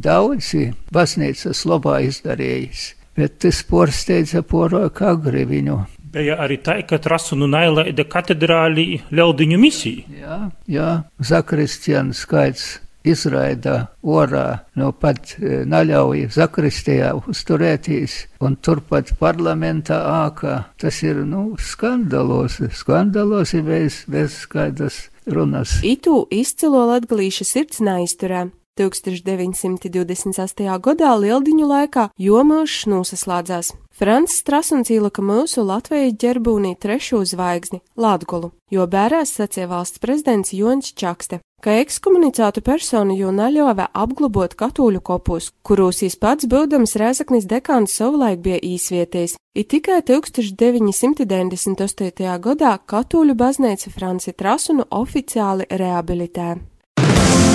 daudzi 0.00 0.70
baznīcas 0.92 1.64
labā 1.68 2.00
izdarījis. 2.08 2.90
Bet 3.16 3.40
tas 3.44 3.62
porsteidza 3.68 4.42
porok 4.46 5.02
agri 5.04 5.46
viņu. 5.48 5.78
Bija 6.10 6.40
arī 6.42 6.56
tā, 6.58 6.80
ka 6.82 6.98
Trasunu 6.98 7.46
nailaida 7.50 8.02
katedrālī 8.08 9.00
ļaudiņu 9.14 9.58
misiju. 9.62 10.20
Jā, 10.20 10.38
jā, 10.66 10.92
Zakristians 11.22 12.24
skaits 12.24 12.80
izraida 13.04 13.90
orā, 14.02 14.60
no 14.76 14.90
pat 14.92 15.34
e, 15.38 15.62
naļauj 15.68 16.26
zakristijā 16.36 17.12
uzturētīs, 17.20 18.16
un 18.44 18.56
turpat 18.60 19.14
parlamentā 19.20 20.00
ākā. 20.26 20.56
Tas 20.80 21.02
ir, 21.06 21.22
nu, 21.28 21.54
skandalosi, 21.60 22.70
skandalosi 22.74 23.62
bez, 23.66 24.04
bez 24.10 24.42
kādas 24.50 25.08
runas. 25.26 25.80
Itu 25.86 26.24
izcilo 26.30 26.86
latgalīša 26.92 27.48
sirds 27.48 27.84
neizturē. 27.84 28.48
1928. 28.80 30.78
gadā 30.86 31.10
Lieldiņu 31.20 31.66
laikā 31.68 32.06
jomāšs 32.16 32.86
nosaslādzās. 32.88 33.74
Francis 33.92 34.40
Strasuns 34.40 34.90
ielika 34.90 35.20
mūsu 35.20 35.66
Latvijas 35.66 36.16
ģerbūnī 36.22 36.78
trešo 36.80 37.20
zvaigzni- 37.28 37.82
Latgolu, 38.04 38.52
jo 38.70 38.86
bērās 38.86 39.36
sacīja 39.36 39.68
valsts 39.68 40.00
prezidents 40.00 40.54
Jons 40.56 40.94
Čakste 40.94 41.40
ka 41.60 41.74
ekskomunicētu 41.82 42.62
personu 42.64 43.12
jau 43.18 43.32
naļāvē 43.36 43.86
apglabot 44.02 44.54
katoļu 44.62 45.00
kopus, 45.04 45.50
kuros 45.66 46.00
viņš 46.04 46.16
pats 46.22 46.44
būdams 46.50 46.96
Rēzaknis 47.00 47.44
dekāns 47.50 47.96
savulaik 48.00 48.38
bija 48.44 48.58
īsvietējis, 48.64 49.36
ir 49.54 49.64
tikai 49.74 49.98
1998. 50.08 52.38
gadā 52.48 52.72
katoļu 52.94 53.34
baznīca 53.44 53.88
Franci 53.92 54.30
Trasunu 54.32 54.84
oficiāli 55.02 55.64
reabilitē. 55.70 56.48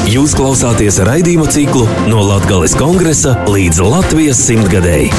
Jūs 0.05 0.35
klausāties 0.37 0.99
raidījumu 1.01 1.49
ciklu 1.49 1.81
no 2.05 2.21
Latgales 2.21 2.77
kongresa 2.77 3.41
līdz 3.49 3.81
Latvijas 3.81 4.37
simtgadēji. 4.45 5.09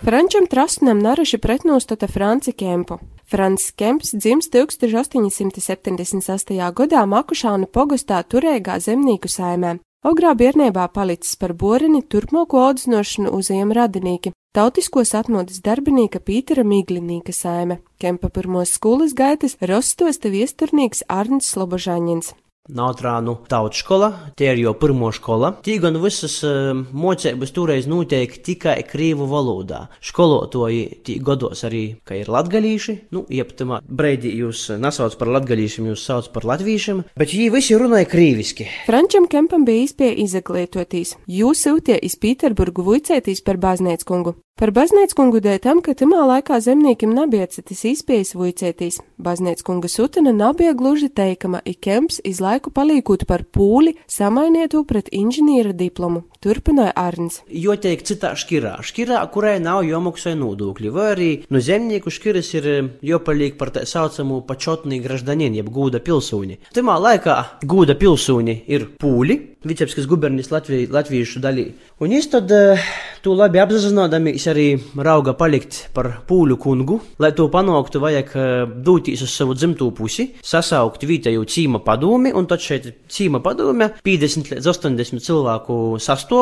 Frančam 0.00 0.48
Trasnam 0.48 0.96
naraši 1.04 1.36
pretnostata 1.44 2.08
Franci 2.08 2.56
Kempu. 2.56 2.96
Frants 3.28 3.68
Kemps 3.76 4.16
dzims 4.16 4.48
1878. 4.48 6.72
gadā 6.78 7.02
Makušānu 7.04 7.68
pogastā 7.68 8.24
turīgā 8.24 8.80
zemnieku 8.80 9.28
saimē. 9.28 9.84
Ogrā 10.04 10.32
bērnībā 10.32 10.88
palicis 10.88 11.36
par 11.36 11.52
borini 11.52 12.00
turpmāko 12.00 12.64
audzinošanu 12.70 13.28
uzajam 13.36 13.76
radinīki, 13.76 14.32
tautiskos 14.56 15.12
atmodas 15.12 15.60
darbinīka 15.60 16.16
Pītera 16.16 16.64
Miglinīka 16.64 17.28
saime. 17.32 17.84
Kempa 18.00 18.32
pirmos 18.32 18.72
skolas 18.72 19.12
gaitas 19.12 19.60
rostosta 19.60 20.32
viesturnīgs 20.32 21.04
Arnis 21.12 21.52
Slobožaņins. 21.52 22.32
Nautrānu 22.64 23.34
tautas 23.44 23.82
skola, 23.82 24.06
tie 24.40 24.46
ir 24.54 24.62
jau 24.62 24.70
pirmo 24.80 25.10
skola. 25.12 25.50
Tī 25.60 25.74
gan 25.82 25.98
visas 26.00 26.38
uh, 26.48 26.70
mocības 26.72 27.50
toreiz 27.52 27.84
notiek 27.84 28.38
tikai 28.40 28.78
krīvu 28.88 29.26
valodā. 29.28 29.82
Skolotoji 30.00 31.02
tī 31.04 31.18
godos 31.20 31.60
arī, 31.68 31.82
ka 32.08 32.16
ir 32.16 32.30
latgalīši, 32.32 32.94
nu, 33.12 33.26
ieptamā 33.28 33.82
breidī 33.84 34.32
jūs 34.38 34.70
nesauc 34.80 35.18
par 35.20 35.34
latgalīšiem, 35.34 35.90
jūs 35.92 36.06
sauc 36.08 36.30
par 36.32 36.48
latvīšiem, 36.54 37.04
bet 37.20 37.36
viņi 37.36 37.50
visi 37.52 37.76
runāja 37.76 38.08
krīviski. 38.08 38.70
Frančam 38.88 39.28
Kempam 39.28 39.68
bija 39.68 39.84
izpēja 39.84 40.16
izglītoties. 40.24 41.18
Jūs 41.28 41.66
sūtie 41.68 42.00
iz 42.00 42.16
Pīterburgu 42.16 42.88
vuicētīs 42.88 43.44
par 43.44 43.60
baznīcu 43.60 44.08
kungu. 44.08 44.38
Par 44.54 44.70
baznīcu 44.70 45.16
kungu 45.18 45.40
dēļ 45.42 45.56
tam, 45.64 45.80
ka 45.82 45.96
tamā 45.98 46.20
laikā 46.28 46.60
zemniekiem 46.62 47.10
nabija 47.10 47.48
citas 47.50 47.80
izpējas 47.90 48.36
vuicētīs. 48.38 49.00
Baznīcu 49.18 49.66
kunga 49.66 49.88
sutana 49.90 50.30
nabija 50.30 50.76
gluži 50.78 51.08
teikama, 51.10 51.58
i 51.66 51.74
Kemps 51.74 52.20
iz 52.22 52.38
laiku 52.38 52.70
palīkūt 52.70 53.24
par 53.26 53.42
pūli 53.42 53.96
samainietu 54.06 54.84
pret 54.86 55.10
inženiera 55.10 55.74
diplomu. 55.74 56.22
Turpināja 56.44 56.92
Arns. 57.00 57.38
Jo 57.48 57.72
tiek 57.80 58.02
citā 58.04 58.34
škirā, 58.36 58.74
škirā, 58.84 59.22
kurai 59.32 59.54
nav 59.64 59.80
jomaksai 59.88 60.34
nodokļi, 60.36 60.90
vai 60.92 61.06
arī 61.14 61.28
no 61.48 61.62
zemnieku 61.64 62.12
škiras 62.12 62.50
ir 62.58 62.68
eh, 62.68 62.90
jopalīk 63.08 63.56
par 63.56 63.72
tā 63.72 63.86
saucamu 63.88 64.42
pačotnī 64.44 65.00
graždanien, 65.00 65.56
jeb 65.56 65.72
gūda 65.72 66.02
pilsūni. 66.04 66.60
Tamā 66.76 66.98
laikā 67.00 67.38
gūda 67.64 67.96
pilsūni 67.96 68.58
ir 68.76 68.90
pūli, 69.00 69.40
Vicepskas 69.64 70.04
gubernis 70.04 70.50
Latviju, 70.52 70.90
latviešu 70.92 71.40
daļī. 71.40 71.62
Un 72.04 72.10
viņš 72.12 72.26
tad 72.34 72.50
uh, 72.52 72.88
to 73.24 73.32
labi 73.32 73.62
apzinādamies 73.62 74.44
arī 74.52 74.66
rauga 75.00 75.32
palikt 75.38 75.86
par 75.96 76.10
pūļu 76.28 76.58
kungu. 76.60 76.98
Lai 77.24 77.30
to 77.32 77.46
panāktu, 77.48 78.02
vajag 78.02 78.34
uh, 78.36 78.74
doties 78.84 79.22
uz 79.24 79.32
savu 79.32 79.56
dzimto 79.56 79.88
pusi, 79.96 80.34
sasaukt 80.44 81.06
vietēju 81.08 81.48
cīma 81.48 81.80
padomi, 81.86 82.34
un 82.36 82.44
tad 82.50 82.60
šeit 82.60 82.90
cīma 83.08 83.40
padome 83.40 83.88
50 84.04 84.52
līdz 84.52 84.68
80 84.74 85.24
cilvēku 85.24 85.78
sastāvā 85.96 86.33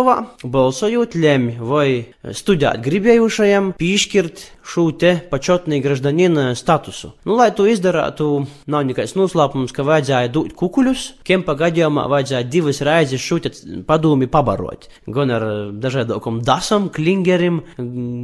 balsojot 0.43 1.15
lemj, 1.19 1.59
vai 1.61 1.87
studēt 2.33 2.83
gribējušajam 2.85 3.73
piešķirt 3.79 4.47
šo 4.63 4.85
te 4.95 5.17
pačotnī 5.31 5.81
graždanina 5.83 6.53
statusu. 6.55 7.13
Nu, 7.27 7.35
lai 7.39 7.51
to 7.55 7.67
izdarātu, 7.67 8.45
nav 8.71 8.85
nekāds 8.87 9.17
noslēpums, 9.19 9.75
ka 9.75 9.83
vajadzēja 9.87 10.31
dot 10.33 10.53
kukuļus, 10.59 11.07
kempa 11.27 11.57
gadījumā 11.59 12.07
vajadzēja 12.13 12.47
divas 12.47 12.79
reizes 12.87 13.21
šo 13.23 13.41
padomi 13.89 14.29
pabarot. 14.31 14.87
Gan 15.11 15.35
ar 15.35 15.47
dažādākiem 15.83 16.39
dasam, 16.47 16.87
klingerim, 16.95 17.59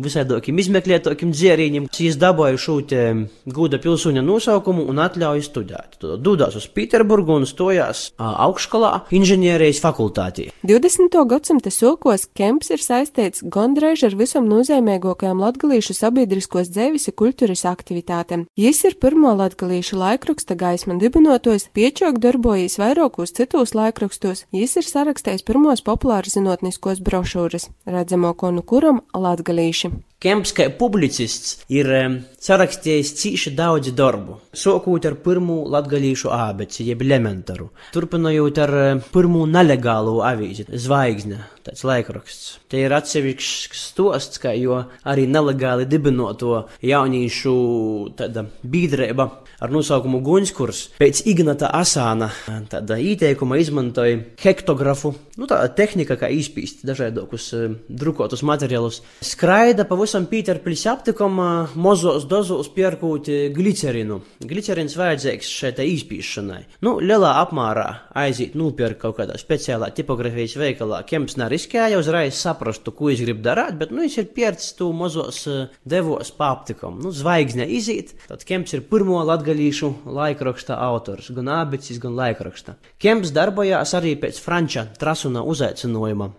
visādākiem 0.05 0.63
izmeklētākiem 0.63 1.35
dzērīņiem. 1.35 1.89
Viņš 1.91 2.19
dabūja 2.23 2.61
šo 2.63 2.77
te 2.87 3.03
gūda 3.51 3.83
pilsoņa 3.83 4.23
nosaukumu 4.23 4.87
un 4.89 5.03
atļauju 5.03 5.43
studēt. 5.43 5.99
Tad 5.99 6.23
dūdās 6.23 6.55
uz 6.61 6.69
Pīterburgu 6.71 7.41
un 7.41 7.49
stojās 7.51 8.13
augšskolā 8.23 8.93
inženierijas 9.11 9.83
fakultātī. 9.83 10.53
20. 10.63 11.19
gadsimta 11.27 11.58
sokos 11.67 12.27
Kemps 12.38 12.71
ir 12.71 12.83
saistīts 12.83 13.43
gandrīz 13.43 14.05
ar 14.07 14.15
visam 14.19 14.47
nozīmīgākajām 14.49 15.43
latgalīšu 15.43 15.97
sabiedriskos 15.99 16.71
dzēvis 16.71 17.11
un 17.11 17.17
kultūras 17.19 17.65
aktivitātēm. 17.69 18.47
Jis 18.57 18.85
ir 18.88 18.99
pirmo 19.03 19.35
latgalīšu 19.37 19.99
laikraksta 19.99 20.55
gaisma 20.59 20.97
dibinotojs, 21.03 21.69
piečok 21.75 22.21
darbojas 22.23 22.79
vairākos 22.81 23.35
citos 23.37 23.75
laikrakstos, 23.75 24.47
jis 24.55 24.79
ir 24.79 24.87
sarakstējis 24.88 25.47
pirmos 25.49 25.83
populāru 25.83 26.31
zinātniskos 26.31 27.03
brošūras, 27.03 27.69
redzamo 27.87 28.33
konu 28.38 28.62
kuram 28.62 29.03
latgalīši. 29.15 30.08
Kemps 30.19 30.51
kā 30.51 30.65
publicists 30.75 31.61
ir 31.71 31.87
sarakstījis 32.43 33.13
cīši 33.21 33.53
daudz 33.55 33.93
darbu, 33.95 34.41
sākot 34.51 35.05
ar 35.07 35.15
pirmo 35.23 35.61
latgalīšu 35.71 36.33
ābeci, 36.35 36.89
jeb 36.89 37.05
elementaru, 37.07 37.69
turpinot 37.95 38.59
ar 38.65 38.75
pirmo 39.15 39.45
nelegālo 39.47 40.17
avīzi, 40.27 40.67
zvaigzne, 40.75 41.39
tāds 41.63 41.87
laikraksts. 41.87 42.57
Te 42.67 42.83
ir 42.83 42.97
atsevišķs 42.99 43.79
stosts, 43.79 44.43
kā 44.43 44.57
jo 44.59 44.81
arī 45.07 45.29
nelegāli 45.31 45.87
dibinoto 45.87 46.65
jauniešu 46.83 47.55
biedrība 48.67 49.29
ar 49.59 49.73
nosaukumu 49.75 50.21
Gunskurs 50.23 50.85
pēc 51.01 51.25
Ignata 51.31 51.71
Asāna 51.75 52.31
tāda 52.71 52.99
ieteikuma 53.03 53.59
izmantoja 53.59 54.21
hektografu, 54.43 55.15
nu 55.39 55.49
tā 55.51 55.61
tehnika, 55.79 56.19
kā 56.19 56.31
izpīst 56.35 56.85
dažādākus 56.87 57.49
uh, 57.55 57.75
drukotus 57.89 58.45
materiālus, 58.47 59.01
skraida 59.25 59.87
pa 59.89 59.99
pavisam 60.09 60.25
Pīterpils 60.31 60.87
aptikam 60.88 61.35
mozos 61.77 62.25
dozos 62.25 62.71
pierkūt 62.73 63.27
glicerinu. 63.53 64.23
Glicerins 64.41 64.95
vajadzīgs 64.97 65.49
šeit 65.53 65.83
īspīšanai. 65.85 66.62
Nu, 66.81 66.95
lielā 66.97 67.35
apmērā 67.43 67.85
aiziet 68.17 68.55
nopirkt 68.57 69.03
kaut 69.03 69.19
kādā 69.19 69.37
speciālā 69.37 69.91
tipografijas 69.93 70.55
veikalā. 70.57 71.03
Kemps 71.05 71.37
neriskēja 71.37 71.99
uzreiz 72.00 72.38
saprastu, 72.41 72.95
ko 72.97 73.11
viņš 73.11 73.25
grib 73.27 73.43
darīt, 73.45 73.77
bet, 73.83 73.93
nu, 73.93 74.00
viņš 74.07 74.17
ir 74.23 74.31
piercis 74.33 74.73
tu 74.79 74.88
mozos 74.97 75.43
devos 75.85 76.33
pa 76.38 76.55
aptikam. 76.55 76.97
Nu, 77.05 77.12
zvaigzne 77.12 77.69
iziet, 77.69 78.15
tad 78.31 78.47
Kemps 78.49 78.73
ir 78.79 78.87
pirmo 78.88 79.21
latgalīšu 79.29 79.93
laikraksta 80.09 80.81
autors, 80.88 81.29
gan 81.37 81.53
abicis, 81.59 82.00
gan 82.00 82.17
laikraksta. 82.17 82.79
Kemps 82.97 83.35
darbojās 83.37 83.93
arī 83.99 84.15
pēc 84.17 84.41
Franča 84.41 84.87
Trasuna 84.97 85.45
uzaicinājuma. 85.45 86.33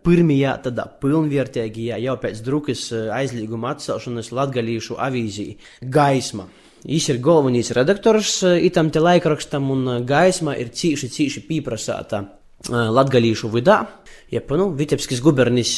Pirmajā 0.00 0.56
tādā 0.64 0.88
pilnvērtīgajā 1.04 2.00
jau 2.00 2.16
pēc 2.24 2.40
drukas 2.48 2.88
aizlieguma 3.14 3.74
atcelšanas 3.74 4.32
latgalīšu 4.36 4.98
avīzī 5.00 5.52
Gaisma. 5.82 6.48
Viņš 6.80 7.06
ir 7.12 7.18
galvenais 7.20 7.70
redaktors 7.76 8.38
eh, 8.46 8.60
itam 8.64 8.88
te 8.90 9.02
laikrakstam, 9.02 9.68
un 9.72 9.88
eh, 9.88 9.98
gaisma 10.06 10.56
ir 10.56 10.72
cīši, 10.72 11.10
cīši 11.12 11.42
pieprasāta 11.48 12.22
eh, 12.24 12.72
latgalīšu 12.72 13.50
vidā. 13.52 13.82
Jeb, 14.30 14.50
nu, 14.54 14.68
Vitebskis 14.78 15.18
gubernis 15.24 15.72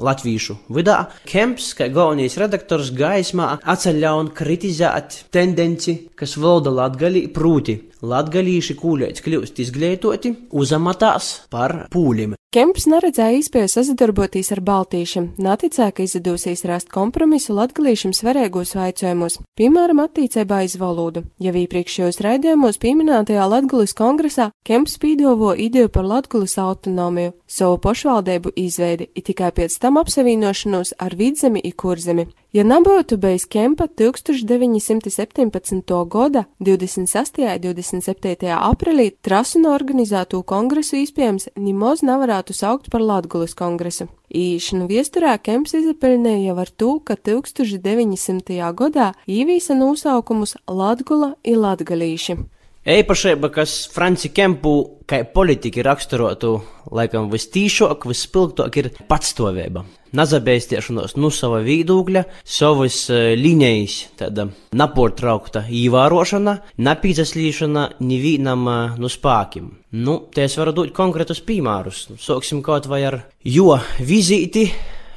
latviešu 0.00 0.56
vidā. 0.72 0.98
Kemps, 1.28 1.72
kā 1.76 1.90
galvenais 1.92 2.38
redaktors, 2.40 2.88
gaismā 2.96 3.58
atceļ 3.68 4.06
un 4.12 4.30
kritizēt 4.32 5.26
tendenci, 5.34 5.98
kas 6.16 6.38
valda 6.40 6.72
latgalī, 6.72 7.26
prūti 7.28 7.76
latgalīši 8.02 8.76
kūļēts 8.80 9.24
kļūst 9.24 9.60
izglītoti, 9.66 10.36
uzamatās 10.50 11.34
par 11.52 11.84
pūlim. 11.92 12.36
Kemps 12.52 12.84
neredzēja 12.84 13.38
iespēju 13.38 13.68
sadarboties 13.72 14.50
ar 14.52 14.60
baltīšiem, 14.60 15.30
neticēja, 15.40 15.94
ka 15.96 16.04
izdosies 16.04 16.66
rast 16.68 16.90
kompromisu 16.92 17.54
latgalīšiem 17.56 18.12
svarīgos 18.12 18.74
jautājumos, 18.76 19.38
piemēram, 19.56 20.02
attīcībā 20.04 20.58
iz 20.66 20.76
valodu. 20.76 21.22
Jau 21.40 21.54
iepriekšējos 21.62 22.20
raidījumos 22.20 22.76
pieminētajā 22.82 23.46
Latgalis 23.48 23.96
kongresā 23.96 24.50
Kemps 24.68 24.98
pīdovo 25.00 25.54
ideju 25.56 25.88
par 25.94 26.04
Latgalis 26.04 26.58
autonomiju, 26.60 27.32
savu 27.48 27.80
pašvaldību 27.82 28.52
izveidi, 28.56 29.08
it 29.14 29.26
tikai 29.28 29.50
pēc 29.56 29.78
tam 29.82 29.98
apsavienošanos 30.00 30.94
ar 31.02 31.16
vidzemi 31.18 31.60
un 31.64 31.72
kurzemi. 31.76 32.26
Ja 32.52 32.64
nebūtu 32.68 33.16
bijis 33.16 33.46
Kempa 33.48 33.86
1917. 33.88 35.92
gada 36.14 36.44
26. 36.60 37.40
un 37.40 37.60
27. 37.64 38.52
aprīlī 38.52 39.10
trasu 39.22 39.58
no 39.62 39.72
organizēto 39.74 40.42
kongresu 40.42 40.96
iespējams 41.00 41.48
nimoz 41.56 42.02
nevarētu 42.04 42.52
saukt 42.52 42.90
par 42.92 43.00
Latgulas 43.00 43.54
kongresu. 43.56 44.06
Īšanu 44.32 44.88
viesturā 44.88 45.38
Kemps 45.40 45.74
izapelnēja 45.76 46.52
jau 46.52 46.58
ar 46.60 46.70
to, 46.70 47.00
ka 47.04 47.16
1900. 47.16 48.72
gadā 48.76 49.12
īvīsa 49.28 49.74
nosaukumus 49.76 50.56
Latgula 50.68 51.36
un 51.44 51.62
Latgalīši. 51.66 52.36
Eipašība, 52.82 53.46
kas 53.54 53.72
Franci 53.94 54.32
Kempu 54.34 54.72
kā 55.06 55.20
politiķi 55.22 55.84
raksturotu, 55.86 56.48
laikam 56.90 57.28
vistīšāk, 57.30 58.08
vispilgtāk 58.10 58.78
ir 58.80 58.88
patstāvība 59.06 59.84
nazabēstiešanos 60.18 61.14
no 61.14 61.30
sava 61.30 61.60
viedokļa, 61.62 62.24
savas 62.42 62.96
uh, 63.14 63.30
līnijas, 63.38 64.00
tāda 64.18 64.48
nepārtraukta 64.74 65.62
īvērošana, 65.70 66.56
nepīzaslīšana 66.82 67.84
nevienam 68.02 68.66
uh, 68.66 68.96
no 68.98 69.10
spēkiem. 69.12 69.68
Nu, 70.02 70.16
te 70.34 70.48
es 70.48 70.58
varu 70.58 70.74
dot 70.80 70.90
konkrētus 70.96 71.44
piemērus. 71.46 72.08
Sāksim 72.18 72.64
kaut 72.66 72.90
vai 72.90 73.04
ar 73.06 73.20
jo 73.46 73.76
vizīti. 74.02 74.66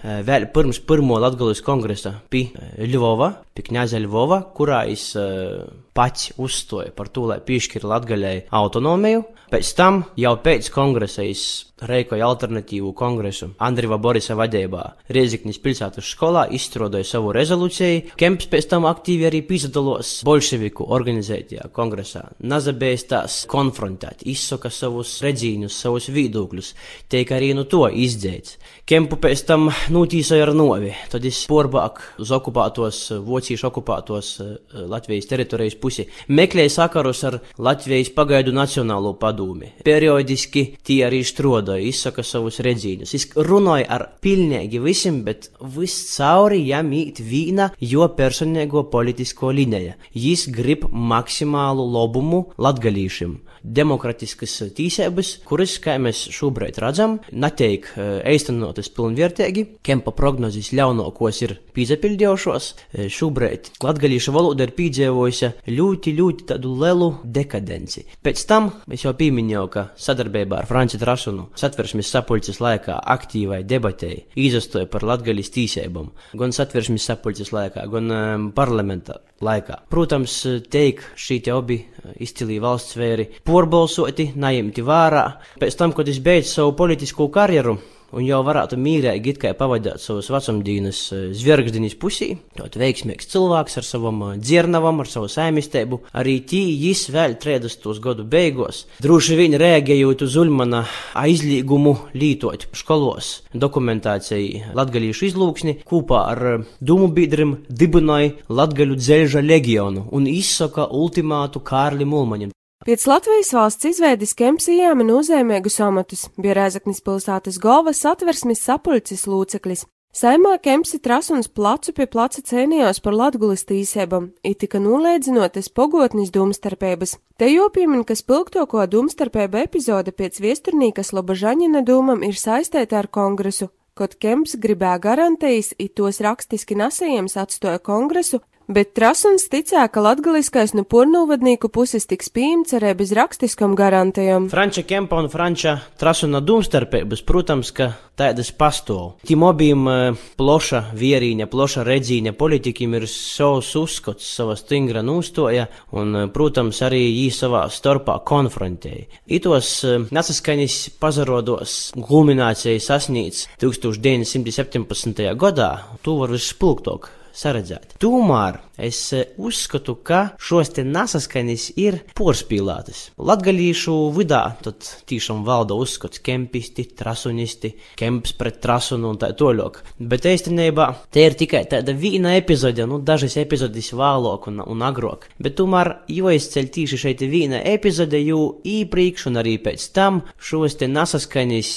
Uh, 0.06 0.21
vēl 0.21 0.51
pirms 0.54 0.84
pirmo 0.86 1.17
Latvijas 1.17 1.65
kongresa 1.65 2.13
pie 2.30 2.45
Ļuvova, 2.78 3.32
pie 3.58 3.65
Kņaza 3.71 4.06
Ļuvova, 4.06 4.43
kurā 4.54 4.84
es 4.93 5.10
uh, 5.17 5.65
pats 5.95 6.34
uzstoju 6.38 6.91
par 6.95 7.08
to, 7.08 7.29
lai 7.31 7.39
piešķirtu 7.45 7.89
Latvijai 7.89 8.36
autonomiju. 8.51 9.23
Pēc 9.51 9.71
tam, 9.77 10.01
jau 10.19 10.34
pēc 10.43 10.67
kongresa, 10.73 11.23
es 11.23 11.45
rēkoju 11.84 12.23
alternatīvu 12.23 12.91
kongresu 12.95 13.49
Andriva 13.63 13.97
Borisa 14.01 14.36
vadībā. 14.38 14.84
Rieziknis 15.12 15.60
pilsētas 15.62 16.08
skolā 16.08 16.45
izstrādāja 16.55 17.08
savu 17.10 17.34
rezolūciju. 17.36 18.15
Kemps 18.19 18.47
pēc 18.51 18.69
tam 18.71 18.88
aktīvi 18.88 19.27
arī 19.27 19.41
pīzdalos 19.47 20.21
bolševiku 20.27 20.88
organizētajā 20.95 21.67
kongresā. 21.75 22.23
Nazabējs 22.39 23.05
tās 23.12 23.38
konfrontēt, 23.51 24.23
izsaka 24.31 24.71
savus 24.71 25.17
redzīņus, 25.25 25.81
savus 25.86 26.10
viedokļus, 26.15 26.71
teik 27.12 27.36
arī 27.36 27.51
no 27.58 27.67
to 27.69 27.86
izdzēts. 27.89 28.58
Kempu 28.88 29.19
pēc 29.21 29.45
tam 29.49 29.67
notīsoja 29.91 30.47
ar 30.47 30.53
novi, 30.55 30.93
tad 31.12 31.25
es 31.27 31.43
porbāk 31.49 32.01
uz 32.23 32.31
okupētos, 32.36 33.01
vocīšu 33.25 33.69
okupētos 33.71 34.31
uh, 34.43 34.55
Latvijas 34.91 35.27
teritorijas 35.31 35.77
pusi, 35.86 36.08
meklēja 36.34 36.74
sakarus 36.80 37.24
ar 37.30 37.39
Latvijas 37.62 38.10
pagaidu 38.17 38.54
nacionālo 38.56 39.13
padomi. 39.21 39.71
Periodiski 39.86 40.65
tie 40.86 41.04
arī 41.08 41.21
strodoja, 41.26 41.84
izsaka 41.86 42.26
savus 42.26 42.60
redzīņus. 42.65 43.15
Es 43.17 43.30
runāju 43.38 43.89
ar 43.95 44.08
pilnīgi 44.26 44.82
visiem, 44.82 45.21
bet 45.28 45.52
viss 45.78 46.15
cauri 46.17 46.63
jāmīt 46.65 47.21
vīna 47.21 47.71
jo 47.93 48.10
personīgo 48.17 48.88
politisko 48.91 49.54
līniju. 49.56 49.95
Jis 50.17 50.48
grib 50.54 50.88
maksimālu 50.91 51.86
labumu 51.95 52.45
latgalīšiem 52.58 53.44
demokratiskas 53.65 54.54
tīsības, 54.78 55.32
kuras, 55.47 55.78
kā 55.84 55.97
mēs 56.01 56.25
šobrīd 56.36 56.80
redzam, 56.84 57.17
netiek 57.34 57.88
īstenotas 57.95 58.91
pilnvērtīgi. 58.95 59.65
Kempa 59.86 60.13
prognozes 60.15 60.71
ļaunākos 60.75 61.41
ir 61.45 61.56
pīzapildījušos. 61.75 62.69
Šobrīd 63.12 63.71
latgalīša 63.84 64.34
valoda 64.36 64.67
ir 64.67 64.75
piedzīvojusi 64.78 65.51
ļoti, 65.71 66.15
ļoti 66.19 66.47
tādu 66.54 66.73
lielu 66.82 67.10
dekadenci. 67.23 68.06
Pēc 68.25 68.45
tam 68.49 68.71
es 68.91 69.06
jau 69.06 69.15
pieminēju, 69.17 69.67
ka 69.73 69.88
sadarbībā 69.99 70.62
ar 70.62 70.69
Franci 70.69 70.99
Trasunu 71.01 71.49
satversmes 71.58 72.10
sapulces 72.12 72.62
laikā 72.63 72.99
aktīvai 73.15 73.63
debatēji 73.67 74.25
izastoja 74.45 74.89
par 74.91 75.06
latgalīs 75.08 75.51
tīsībām, 75.56 76.12
gan 76.39 76.56
satversmes 76.56 77.06
sapulces 77.06 77.51
laikā, 77.56 77.86
gan 77.91 78.12
um, 78.12 78.49
parlamenta 78.56 79.19
laikā. 79.43 79.82
Protams, 79.91 80.38
teik 80.71 81.04
šī 81.19 81.41
te 81.45 81.54
abi 81.54 81.80
izcilī 82.23 82.60
valsts 82.63 82.95
vēri 82.99 83.28
porbalsoti, 83.56 84.34
naimti 84.36 84.84
vērā. 84.84 85.26
Pēc 85.62 85.80
tam, 85.80 85.96
kad 85.96 86.12
es 86.12 86.20
beidzu 86.24 86.58
savu 86.58 86.76
politisko 86.76 87.32
karjeru, 87.32 87.80
un 88.15 88.24
jau 88.26 88.41
varētu 88.46 88.78
mīlēt, 88.80 89.28
it 89.28 89.39
kā 89.41 89.52
pavadīt 89.58 90.02
savus 90.04 90.30
vecumdienas 90.34 91.00
eh, 91.13 91.26
zvergždiņas 91.36 91.98
pusī. 92.02 92.32
Ļoti 92.60 92.82
veiksmīgs 92.82 93.30
cilvēks 93.32 93.80
ar 93.82 93.88
savam 93.88 94.22
eh, 94.30 94.38
dzirnavam, 94.41 95.02
ar 95.04 95.12
savu 95.12 95.30
saimistēbu. 95.32 96.02
Arī 96.20 96.38
tī 96.48 96.62
jis 96.86 97.08
vēl 97.13 97.38
30. 97.41 97.88
gadu 98.04 98.28
beigās. 98.30 98.86
Droši 99.04 99.39
vien 99.39 99.58
reaģējot 99.62 100.26
uz 100.28 100.39
Ulmana 100.41 100.84
aizliegumu 101.20 101.96
lītot 102.15 102.68
skolos 102.76 103.39
dokumentāciju 103.54 104.76
latgalīšu 104.78 105.30
izlūksni 105.32 105.80
kopā 105.88 106.26
ar 106.34 106.46
eh, 106.54 106.68
Dūmu 106.86 107.12
biedrim 107.15 107.58
dibināja 107.70 108.36
Latgaļu 108.50 109.00
dzelža 109.00 109.44
legionu 109.44 110.10
un 110.15 110.30
izsaka 110.30 110.89
ultimātu 110.91 111.63
Kārlim 111.65 112.13
Ulmaņam. 112.15 112.56
Pēc 112.86 113.08
Latvijas 113.10 113.48
valsts 113.50 113.88
izveidas 113.89 114.36
Kemps 114.38 114.67
ieņēma 114.69 115.08
nozīmīgus 115.08 115.80
amatus, 115.82 116.28
bija 116.38 116.54
Rēzaknis 116.54 117.00
pilsētas 117.02 117.56
galvas 117.58 118.04
satversmes 118.06 118.60
sapulces 118.62 119.24
lūceklis. 119.26 119.88
Saimā 120.13 120.52
Kempsi 120.62 121.00
trasuns 121.02 121.50
placu 121.50 121.95
pie 121.98 122.06
placa 122.06 122.43
cēnījās 122.45 123.02
par 123.02 123.17
latgulis 123.17 123.65
tīsēbam, 123.65 124.28
it 124.45 124.60
tika 124.62 124.78
nolēdzinoties 124.84 125.71
pogotnis 125.74 126.30
domstarpības. 126.36 127.15
Te 127.41 127.50
jopiemin, 127.50 128.06
ka 128.06 128.13
spilgtoko 128.13 128.86
domstarpēba 128.86 129.65
epizode 129.65 130.13
pēc 130.13 130.38
viesturnīkas 130.45 131.10
Lobažaņina 131.17 131.82
dūmam 131.89 132.21
ir 132.21 132.38
saistēta 132.38 133.02
ar 133.02 133.10
kongresu, 133.10 133.71
Kaut 133.95 134.17
Kemps 134.19 134.58
gribēja 134.60 135.00
garantijas, 135.00 135.69
it 135.80 135.93
tos 135.95 136.17
rakstiski 136.19 136.76
nasējams 136.76 137.38
atstoja 137.39 137.80
kongresu, 137.80 138.41
Bet 138.65 138.95
Trasuns 138.97 139.43
ticēja, 139.45 139.86
ka 139.93 140.01
latgaliskais 140.01 140.71
no 140.73 140.82
pornūvadnieku 140.89 141.69
puses 141.69 142.08
tiks 142.10 142.32
pieņemts 142.34 142.73
arī 142.73 142.95
bez 142.97 143.12
rakstiskam 143.13 143.75
garantijam. 143.78 144.47
Franča 144.49 144.82
Kempa 144.89 145.19
un 145.21 145.28
Franča 145.30 145.75
Trasuna 146.01 146.39
domstarpības, 146.41 147.21
protams, 147.28 147.69
ka 147.69 147.91
tādas 148.17 148.49
pastāv. 148.58 149.19
Tiem 149.30 149.43
abiem 149.45 149.84
uh, 149.86 150.23
ploša 150.39 150.80
vierīņa, 150.97 151.45
ploša 151.51 151.84
redzīņa 151.86 152.34
politikiem 152.39 152.95
ir 152.97 153.06
savs 153.12 153.69
uzskats, 153.78 154.32
sava 154.39 154.56
stingra 154.58 155.04
nūstoja, 155.06 155.67
un, 155.93 156.15
uh, 156.23 156.32
protams, 156.34 156.80
arī 156.88 157.04
jī 157.04 157.28
savā 157.36 157.67
starpā 157.69 158.15
konfrontēja. 158.25 159.21
Itos 159.38 159.69
uh, 159.86 160.08
nesaskaņas 160.10 160.80
pazarodos 160.97 161.75
kulminācija 162.01 162.82
sasnīts 162.82 163.45
1917. 163.62 165.21
gadā, 165.38 165.69
to 166.01 166.17
var 166.23 166.34
visspulgtok 166.34 167.12
saredzēt. 167.36 167.95
Tomēr 168.02 168.60
es 168.82 169.00
eh, 169.15 169.32
uzskatu, 169.38 169.98
ka 170.06 170.21
šos 170.41 170.71
te 170.76 170.86
nesaskaņas 170.88 171.67
ir 171.82 172.00
porspīlētas. 172.17 173.02
Latgalīšu 173.19 173.95
vidā 174.15 174.41
tad 174.63 174.88
tiešām 175.10 175.43
valda 175.48 175.78
uzskats 175.80 176.21
kempisti, 176.26 176.88
trasunisti, 176.98 177.74
kemps 178.00 178.36
pret 178.39 178.60
trasunu 178.63 179.12
un 179.13 179.19
tā 179.21 179.32
toļok. 179.38 179.82
Bet 180.00 180.28
īstenībā 180.32 180.89
te 181.13 181.26
ir 181.28 181.38
tikai 181.39 181.65
tāda 181.71 181.95
viena 181.98 182.36
epizode, 182.39 182.88
nu 182.89 183.02
dažas 183.04 183.38
epizodes 183.41 183.91
vēlāk 183.95 184.50
un, 184.52 184.63
un 184.63 184.88
agrāk. 184.88 185.30
Bet 185.41 185.58
tomēr 185.60 185.95
jāizceļ 186.12 186.71
tieši 186.80 187.02
šeit 187.06 187.24
viena 187.30 187.62
epizode, 187.76 188.19
jo 188.24 188.60
īpriekš 188.65 189.30
un 189.32 189.43
arī 189.43 189.58
pēc 189.63 189.89
tam 189.95 190.24
šos 190.41 190.80
te 190.80 190.91
nesaskaņas 190.91 191.71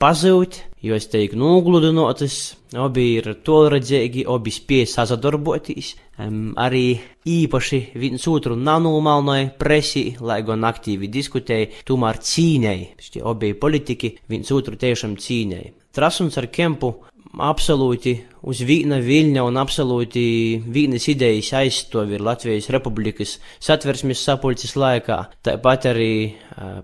pazūt, 0.00 0.62
jo 0.84 0.96
es 0.96 1.08
teiktu, 1.10 1.38
nogludinotas, 1.40 2.36
abi 2.78 3.06
ir 3.18 3.32
tolredzīgi, 3.46 4.24
abi 4.30 4.52
spēj 4.54 4.86
sadarboties, 4.92 5.92
um, 6.22 6.52
arī 6.58 6.98
īpaši 7.28 7.80
viens 7.98 8.24
otru 8.30 8.56
nanūmalnoja 8.58 9.50
presī, 9.60 10.04
lai 10.20 10.40
gan 10.46 10.66
aktīvi 10.68 11.10
diskutēja, 11.12 11.72
tomēr 11.88 12.22
cīnēja, 12.30 12.94
šie 13.02 13.24
abi 13.26 13.52
politiķi 13.58 14.14
viens 14.30 14.54
otru 14.54 14.78
tiešām 14.80 15.18
cīnēja. 15.20 15.74
Trasuns 15.98 16.38
ar 16.38 16.46
Kempu 16.52 16.92
absolūti 17.38 18.14
uz 18.42 18.62
vīna 18.66 19.00
viļņa 19.02 19.44
un 19.46 19.60
absolūti 19.60 20.24
vīnas 20.68 21.08
idejas 21.12 21.52
aizstāvi 21.60 22.18
ir 22.18 22.24
Latvijas 22.24 22.70
Republikas 22.74 23.36
satversmes 23.62 24.22
sapulces 24.24 24.76
laikā. 24.78 25.18
Tāpat 25.44 25.88
arī 25.92 26.12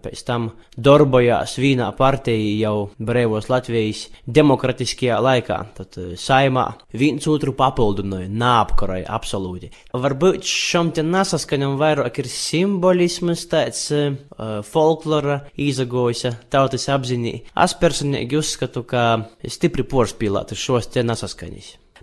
pēc 0.05 0.23
tam 0.27 0.49
darbojās 0.77 1.57
vīnā 1.59 1.89
partija 1.99 2.69
jau 2.69 2.89
brīvos 2.99 3.49
Latvijas 3.51 4.07
demokratiskajā 4.27 5.19
laikā. 5.23 5.59
Tad 5.79 5.99
saimā 6.21 6.67
viens 6.95 7.27
otru 7.31 7.55
papildināja, 7.59 8.31
nāapkaroja 8.31 9.09
absolūti. 9.15 9.71
Varbūt 9.95 10.47
šam 10.49 10.93
te 10.95 11.05
nesaskaņam 11.07 11.77
vairāk 11.81 12.23
ir 12.23 12.31
simbolisms, 12.31 13.47
tāds 13.51 13.87
uh, 13.95 14.15
folklora 14.67 15.41
izagojusi 15.61 16.35
tautas 16.53 16.89
apziņā. 16.93 17.35
Es 17.65 17.77
personīgi 17.79 18.39
uzskatu, 18.39 18.85
ka 18.89 19.05
stipri 19.51 19.87
porspīlētu 19.89 20.59
šos 20.59 20.91
te 20.95 21.05
nesaskaņas. 21.07 21.44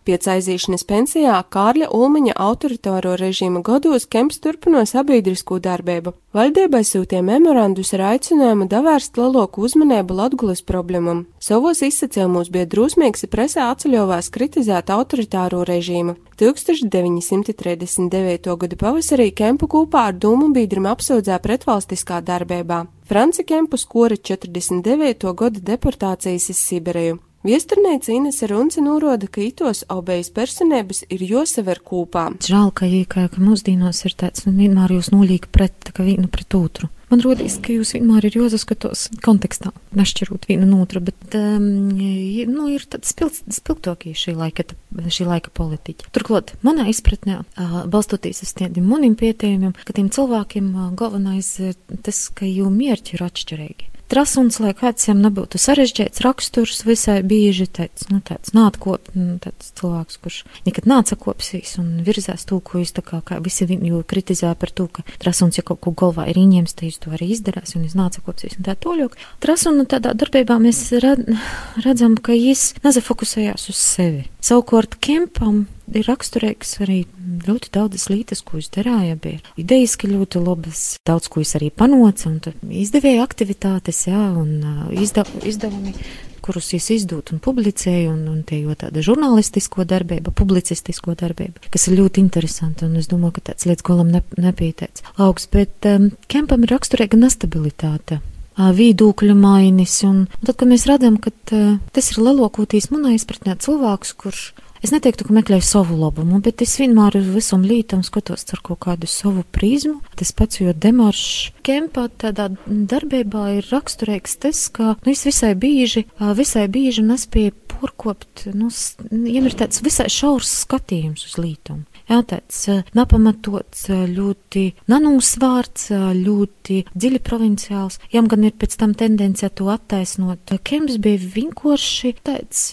Pēc 0.02 0.26
aizīšanas 0.34 0.82
pensijā 0.90 1.36
Kārļa 1.54 1.92
Ulmaņa 1.94 2.34
autoritāro 2.42 3.12
režīma 3.22 3.62
gados 3.62 4.10
Kemps 4.10 4.42
turpināja 4.42 4.90
sabiedrisko 4.96 5.60
darbību. 5.62 6.18
Valdībai 6.34 6.82
sūtīja 6.88 7.22
memorandus 7.28 7.94
ar 7.94 8.02
aicinājumu 8.16 8.66
davērst 8.72 9.20
lielāku 9.22 9.62
uzmanību 9.68 10.18
Latgulas 10.18 10.66
problēmām. 10.66 11.30
Savos 11.38 11.86
izsacījumos 11.86 12.50
bija 12.50 12.66
drusmīgs 12.74 13.30
presē 13.30 13.62
atceļovās 13.68 14.34
kritizēt 14.34 14.90
autoritāro 14.90 15.62
režīmu. 15.70 16.18
1939. 16.42 18.58
gada 18.66 18.76
pavasarī 18.84 19.30
Kempu 19.38 19.66
kopā 19.70 20.10
ar 20.10 20.16
Dūmu 20.18 20.50
biedriem 20.56 20.86
apsūdzēja 20.90 21.38
pretvalstiskā 21.46 22.26
darbībā. 22.26 22.90
Franci 23.06 23.46
Kempu 23.46 23.78
skora 23.78 24.18
49. 24.18 25.30
gada 25.38 25.60
deportācijas 25.76 26.50
iz 26.50 26.58
Siberiju. 26.58 27.31
Viesturnēca 27.42 28.12
Inese 28.14 28.46
Runce 28.52 28.84
norāda, 28.86 29.26
ka 29.26 29.42
itos 29.42 29.80
obejas 29.90 30.28
personības 30.30 31.00
ir 31.10 31.24
josaver 31.26 31.80
kūpā. 31.82 32.28
Žēl, 32.46 32.70
ka, 32.78 32.90
ka, 33.10 33.24
ka 33.34 33.42
mūsdienos 33.42 34.04
ir 34.06 34.14
tāds, 34.14 34.46
nu, 34.46 34.54
vienmēr 34.60 34.94
jūs 34.94 35.10
nolīgi 35.10 35.50
pret, 35.50 35.90
kā 35.90 36.06
vienu 36.06 36.30
pret 36.30 36.54
otru. 36.54 36.92
Man 37.10 37.24
rodīs, 37.26 37.58
ka 37.60 37.74
jūs 37.74 37.96
vienmēr 37.96 38.30
ir 38.30 38.38
jāsaskatos 38.38 39.08
kontekstā, 39.26 39.74
nešķirot 39.98 40.46
vienu 40.48 40.70
no 40.70 40.84
otru, 40.86 41.02
bet 41.10 41.34
um, 41.36 41.66
nu, 41.98 42.68
ir 42.72 42.86
tāds 42.94 43.10
spilgt, 43.12 43.42
spilgtokie 43.52 44.14
šī 44.16 44.38
laika, 44.38 44.64
šī 45.02 45.28
laika 45.28 45.52
politiķi. 45.58 46.12
Turklāt, 46.16 46.54
manā 46.64 46.86
izpratnē, 46.94 47.42
uh, 47.42 47.78
balstoties 47.92 48.46
uz 48.46 48.54
tiem 48.56 48.78
maniem 48.86 49.18
pietējumiem, 49.20 49.74
ka 49.82 49.98
tiem 49.98 50.14
cilvēkiem 50.14 50.72
uh, 50.72 50.92
galvenais 50.96 51.52
ir 51.60 51.74
tas, 52.06 52.28
ka 52.38 52.46
jū 52.46 52.70
mierķi 52.72 53.18
ir 53.18 53.26
atšķirīgi. 53.28 53.91
Trasuns, 54.12 54.58
lai 54.60 54.74
kāds 54.76 55.08
viņam 55.08 55.22
nebūtu 55.24 55.60
sarežģīts 55.62 56.20
raksturs, 56.26 56.82
visai 56.84 57.22
bieži 57.24 57.68
tāds, 57.72 58.10
nu, 58.12 58.20
tāds 58.28 58.52
nātkop, 58.52 59.08
nu, 59.16 59.38
tāds 59.40 59.72
cilvēks, 59.80 60.20
kurš 60.20 60.42
nekad 60.66 60.90
nāca 60.92 61.16
kopsīs 61.16 61.78
un 61.80 62.02
virzās 62.04 62.44
to, 62.50 62.60
ko 62.60 62.82
es 62.84 62.92
tā 62.92 63.06
kā, 63.08 63.22
kā 63.24 63.40
visi 63.44 63.68
viņu 63.70 64.04
kritizē 64.12 64.52
par 64.60 64.74
to, 64.76 64.90
ka 64.92 65.06
trasuns, 65.22 65.62
ja 65.62 65.64
kaut 65.64 65.80
ko 65.86 65.96
galvā 65.96 66.28
ir 66.28 66.42
ieņems, 66.42 66.76
tad 66.76 66.90
viņš 66.90 67.00
to 67.06 67.16
arī 67.16 67.32
izdarās 67.38 67.76
un 67.78 67.86
viņš 67.86 67.98
nāca 68.02 68.26
kopsīs 68.26 68.60
un 68.60 68.68
tā 68.68 68.76
toļok. 68.84 69.16
Trasunu 69.44 69.88
tādā 69.88 70.12
darbībā 70.18 70.60
mēs 70.60 70.84
redzam, 71.00 72.20
ka 72.20 72.36
viņš 72.36 72.84
nezafokusējās 72.84 73.70
uz 73.72 73.80
sevi. 73.80 74.26
Savukārt 74.44 75.00
Kempam 75.00 75.70
ir 75.98 76.08
raksturīgs 76.08 76.78
arī 76.84 77.04
ļoti 77.48 77.72
daudzas 77.76 78.08
lietas, 78.12 78.44
ko 78.46 78.60
viņš 78.60 78.72
darīja. 78.78 79.20
Bija 79.22 79.42
idejas, 79.62 79.98
ka 80.00 80.10
ļoti 80.12 80.42
labas, 80.44 80.84
daudz 81.08 81.30
ko 81.32 81.42
viņš 81.42 81.56
arī 81.60 81.72
panoca, 81.76 82.32
un 82.32 82.42
izdevēja 82.84 83.24
aktivitātes, 83.26 84.06
jā, 84.10 84.26
un 84.42 84.60
uh, 84.62 84.84
izdev, 85.02 85.32
izdevumi 85.48 85.96
kurus 86.42 86.72
es 86.74 86.90
izdot 86.90 87.32
un 87.34 87.40
publicēju, 87.44 88.16
un, 88.16 88.24
un 88.32 88.40
tie 88.48 88.64
jau 88.64 88.74
tāda 88.78 89.04
žurnālistisko 89.06 89.86
darbība, 89.86 90.34
publicistisko 90.34 91.14
darbība, 91.20 91.62
kas 91.74 91.88
ir 91.88 92.00
ļoti 92.00 92.24
interesanti, 92.24 92.88
un 92.88 92.98
es 92.98 93.10
domāju, 93.12 93.38
ka 93.38 93.52
tāds 93.52 93.68
lietas 93.70 93.86
golam 93.86 94.10
ne, 94.14 94.24
nepieteic. 94.42 95.04
Lauks, 95.22 95.48
bet 95.54 95.88
um, 95.90 96.10
Kempam 96.32 96.66
ir 96.66 96.74
raksturīga 96.74 97.20
nestabilitāte 97.22 98.22
viedokļu 98.62 99.36
mainis. 99.38 100.02
Un, 100.08 100.26
un 100.28 100.48
tad, 100.48 100.58
kad 100.60 100.70
mēs 100.70 100.88
redzam, 100.90 101.18
ka 101.22 101.32
uh, 101.32 101.78
tas 101.96 102.12
ir 102.12 102.22
lielākoties 102.26 102.92
manā 102.94 103.16
izpratnē 103.16 103.56
cilvēks, 103.62 104.14
kurš 104.20 104.44
Es 104.82 104.90
neteiktu, 104.90 105.28
ka 105.28 105.36
meklēju 105.36 105.62
savu 105.62 105.96
labumu, 106.00 106.40
bet 106.42 106.64
es 106.66 106.74
vienmēr 106.82 107.20
uz 107.20 107.28
visam 107.36 107.62
lītam 107.68 108.02
skatos 108.06 108.48
ar 108.56 108.64
kaut 108.66 108.80
kādu 108.88 109.10
savu 109.10 109.44
prizmu. 109.54 110.00
Tas 110.18 110.34
pats, 110.34 110.58
jo 110.58 110.74
demaršs 110.74 111.52
kempā 111.66 112.08
tādā 112.22 112.48
darbībā 112.66 113.44
ir 113.60 113.70
raksturīgs 113.70 114.40
tas, 114.42 114.64
ka 114.74 114.96
nu, 114.96 115.14
es 115.14 115.22
visai 115.28 115.54
bieži, 115.54 116.08
visai 116.38 116.66
bieži 116.74 117.06
nespēju 117.06 117.54
porkopt, 117.76 118.48
nu, 118.58 118.72
viņam 119.12 119.52
ir 119.52 119.58
tāds 119.62 119.84
visai 119.86 120.10
šaurs 120.10 120.50
skatījums 120.66 121.30
uz 121.30 121.38
lītumu. 121.38 121.86
Jā, 122.10 122.22
tāds 122.28 122.64
nepamatots, 122.98 123.86
ļoti 123.90 124.64
nanūsvārds, 124.92 125.90
ļoti 126.18 126.78
dziļi 126.92 127.22
provinciāls. 127.24 128.00
Jām 128.14 128.28
gan 128.32 128.46
ir 128.48 128.56
pēc 128.60 128.78
tam 128.82 128.96
tendencija 128.98 129.52
to 129.54 129.70
attaisnot. 129.72 130.54
Kems 130.68 130.98
bija 131.04 131.22
vienkārši 131.36 132.14
tāds 132.26 132.64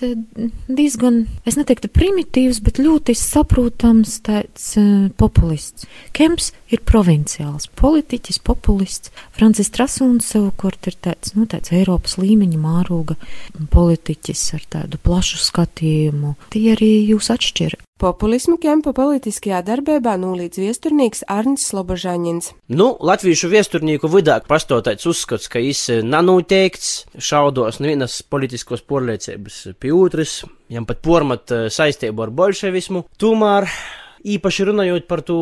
diezgan, 0.68 1.24
es 1.48 1.58
neteiktu 1.60 1.90
primitīvs, 1.92 2.62
bet 2.64 2.80
ļoti 2.82 3.14
saprotams 3.18 4.18
tāds 4.26 4.72
populists. 5.20 5.86
Kems 6.16 6.52
ir 6.74 6.82
provinciāls 6.88 7.68
politiķis, 7.78 8.40
populists. 8.44 9.12
Francis 9.36 9.72
Trasuns 9.74 10.28
savukārt 10.34 10.90
ir 10.90 10.98
tāds, 11.04 11.34
nu, 11.38 11.46
tāds 11.50 11.72
Eiropas 11.74 12.18
līmeņa 12.20 12.60
māroga 12.60 13.18
politiķis 13.72 14.46
ar 14.58 14.66
tādu 14.76 15.00
plašu 15.02 15.40
skatījumu. 15.42 16.36
Tie 16.52 16.66
arī 16.74 16.92
jūs 17.12 17.30
atšķir. 17.34 17.78
Populismu 17.98 18.60
kempa 18.62 18.92
politiskajā 18.94 19.58
darbībā 19.66 20.12
nulīdz 20.22 20.60
viesturnīgs 20.62 21.24
Arnis 21.34 21.64
Slobožaņins. 21.66 22.52
Nu, 22.70 22.92
latviešu 23.02 23.50
viesturnīku 23.50 24.06
vidāk 24.12 24.46
pastotāts 24.46 25.08
uzskats, 25.10 25.50
ka 25.50 25.58
jis 25.58 25.80
nanoteikts 26.06 26.92
šaudos 27.18 27.80
nevienas 27.82 28.20
politiskos 28.22 28.86
porliecības 28.86 29.56
pie 29.82 29.90
otras, 29.98 30.44
jam 30.70 30.86
pat 30.86 31.02
pormat 31.02 31.50
saistību 31.74 32.28
ar 32.28 32.34
bolševismu. 32.38 33.02
Tomēr 33.18 33.66
īpaši 34.24 34.68
runājot 34.70 35.08
par 35.10 35.22
to 35.26 35.38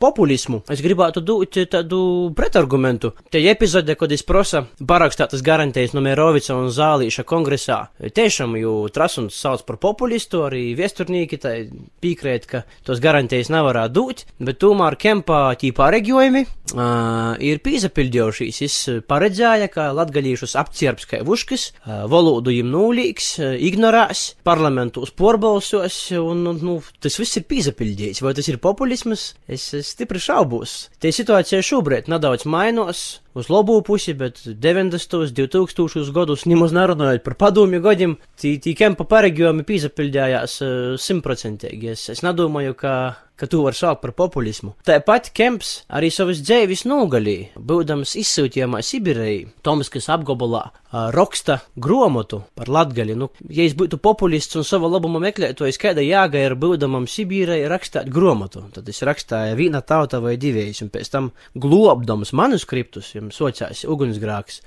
populismu, 0.00 0.62
es 0.72 0.82
gribētu 0.84 1.22
dot 1.24 1.58
tādu 1.72 2.32
pretargumentu. 2.36 3.12
Te 3.32 3.42
epizode, 3.50 3.96
kad 3.98 4.12
es 4.12 4.24
prosa 4.26 4.64
parakstātas 4.78 5.44
garantējas 5.44 5.94
no 5.96 6.02
Mērovica 6.04 6.56
un 6.56 6.70
Zālīša 6.72 7.24
kongresā, 7.28 7.78
tiešām 8.00 8.56
jau 8.60 8.74
Trasuns 8.92 9.36
sauc 9.38 9.64
par 9.68 9.78
populistu, 9.82 10.44
arī 10.46 10.72
viesturnīki 10.78 11.40
tai 11.42 11.56
piekrēt, 12.02 12.48
ka 12.50 12.62
tos 12.86 13.02
garantējas 13.02 13.52
nevarētu 13.52 13.94
dot, 13.96 14.24
bet 14.42 14.60
tomēr 14.62 14.96
Kempā 15.02 15.42
tīpā 15.58 15.90
reģiojumi 15.96 16.44
uh, 16.44 17.34
ir 17.42 17.62
pīzapildījušies. 17.64 18.60
Es 18.66 18.76
paredzēju, 19.08 19.68
ka 19.72 19.90
latgalīšus 19.96 20.56
apcierps 20.60 21.08
kā 21.10 21.22
vuškas, 21.26 21.68
uh, 21.72 22.04
valodu 22.10 22.54
jim 22.54 22.70
nūlīgs, 22.72 23.32
uh, 23.40 23.54
ignorēs, 23.70 24.24
parlamentos 24.46 25.12
porbalsos, 25.16 25.98
un, 26.18 26.44
nu, 26.62 26.78
tas 27.02 27.18
viss 27.20 27.40
ir 27.40 27.46
pīzapildīts. 27.82 28.22
Vai 28.22 28.32
tas 28.34 28.48
ir 28.48 28.58
populisms? 28.62 29.34
Es, 29.48 29.72
es 29.74 29.92
stipri 29.92 30.20
šaubos. 30.20 30.90
Te 31.00 31.12
situācija 31.12 31.62
šobrīd 31.62 32.08
nedaudz 32.08 32.46
mainos 32.46 33.20
uz 33.34 33.48
labo 33.48 33.80
pusi, 33.82 34.14
bet 34.14 34.40
90. 34.44 35.32
2000 35.32 36.12
gadus 36.12 36.46
nemaz 36.46 36.72
nerunājot 36.72 37.24
par 37.24 37.36
padomju 37.40 37.80
gadiem, 37.82 38.16
tī, 38.38 38.58
tī 38.62 38.74
kempa 38.76 39.04
pareģojumi 39.08 39.64
pīzapildījās 39.66 40.58
simtprocentīgi. 41.00 41.92
Es, 41.94 42.08
es 42.12 42.22
nedomāju, 42.22 42.76
ka 42.78 42.94
ka 43.42 43.48
tu 43.50 43.64
vari 43.64 43.74
saukt 43.74 44.04
par 44.04 44.12
populismu. 44.14 44.76
Tāpat 44.86 45.32
Kemps 45.34 45.72
arī 45.90 46.12
savas 46.14 46.38
dzēvis 46.46 46.84
nogalīja, 46.86 47.58
būdams 47.58 48.14
izsūtījumā 48.20 48.78
Sibirei, 48.86 49.48
Tomiskas 49.66 50.06
apgabalā, 50.14 50.68
raksta 51.10 51.56
gromotu 51.74 52.44
par 52.54 52.70
latgali. 52.70 53.16
Nu, 53.18 53.32
ja 53.50 53.66
es 53.66 53.74
būtu 53.74 53.98
populists 53.98 54.54
un 54.60 54.66
sava 54.68 54.86
labuma 54.92 55.18
meklētojs, 55.24 55.80
kāda 55.82 56.04
jāga 56.06 56.38
ir 56.38 56.54
būdamam 56.54 57.08
Sibīrai 57.10 57.64
rakstāt 57.72 58.12
gromotu, 58.14 58.62
tad 58.76 58.86
es 58.92 59.02
rakstāju 59.02 59.58
viena 59.58 59.82
tauta 59.82 60.22
vai 60.22 60.36
divējs, 60.38 60.84
un 60.86 60.92
pēc 60.94 61.10
tam 61.10 61.32
globdams 61.58 62.30
manuskriptus, 62.38 63.10
jums 63.16 63.42
sociās 63.42 63.82
ugunsgrāks, 63.90 64.62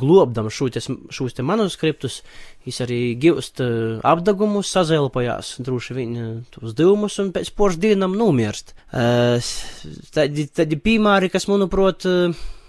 globdams 0.00 0.58
šos 0.58 1.38
te 1.38 1.46
manuskriptus, 1.46 2.24
es 2.68 2.80
arī 2.84 3.00
givst 3.20 3.62
apdagumus, 3.62 4.70
sazelpojās, 4.74 5.56
droši 5.64 5.96
vien 5.96 6.14
tos 6.54 6.76
divumus, 6.78 7.18
un 7.22 7.32
pēc 7.34 7.50
pošu 7.56 7.82
dienam 7.82 8.14
nomirst. 8.18 8.74
Tādi, 8.92 10.46
tādi 10.54 10.78
piemēri, 10.84 11.32
kas, 11.32 11.48
manuprāt, 11.50 12.06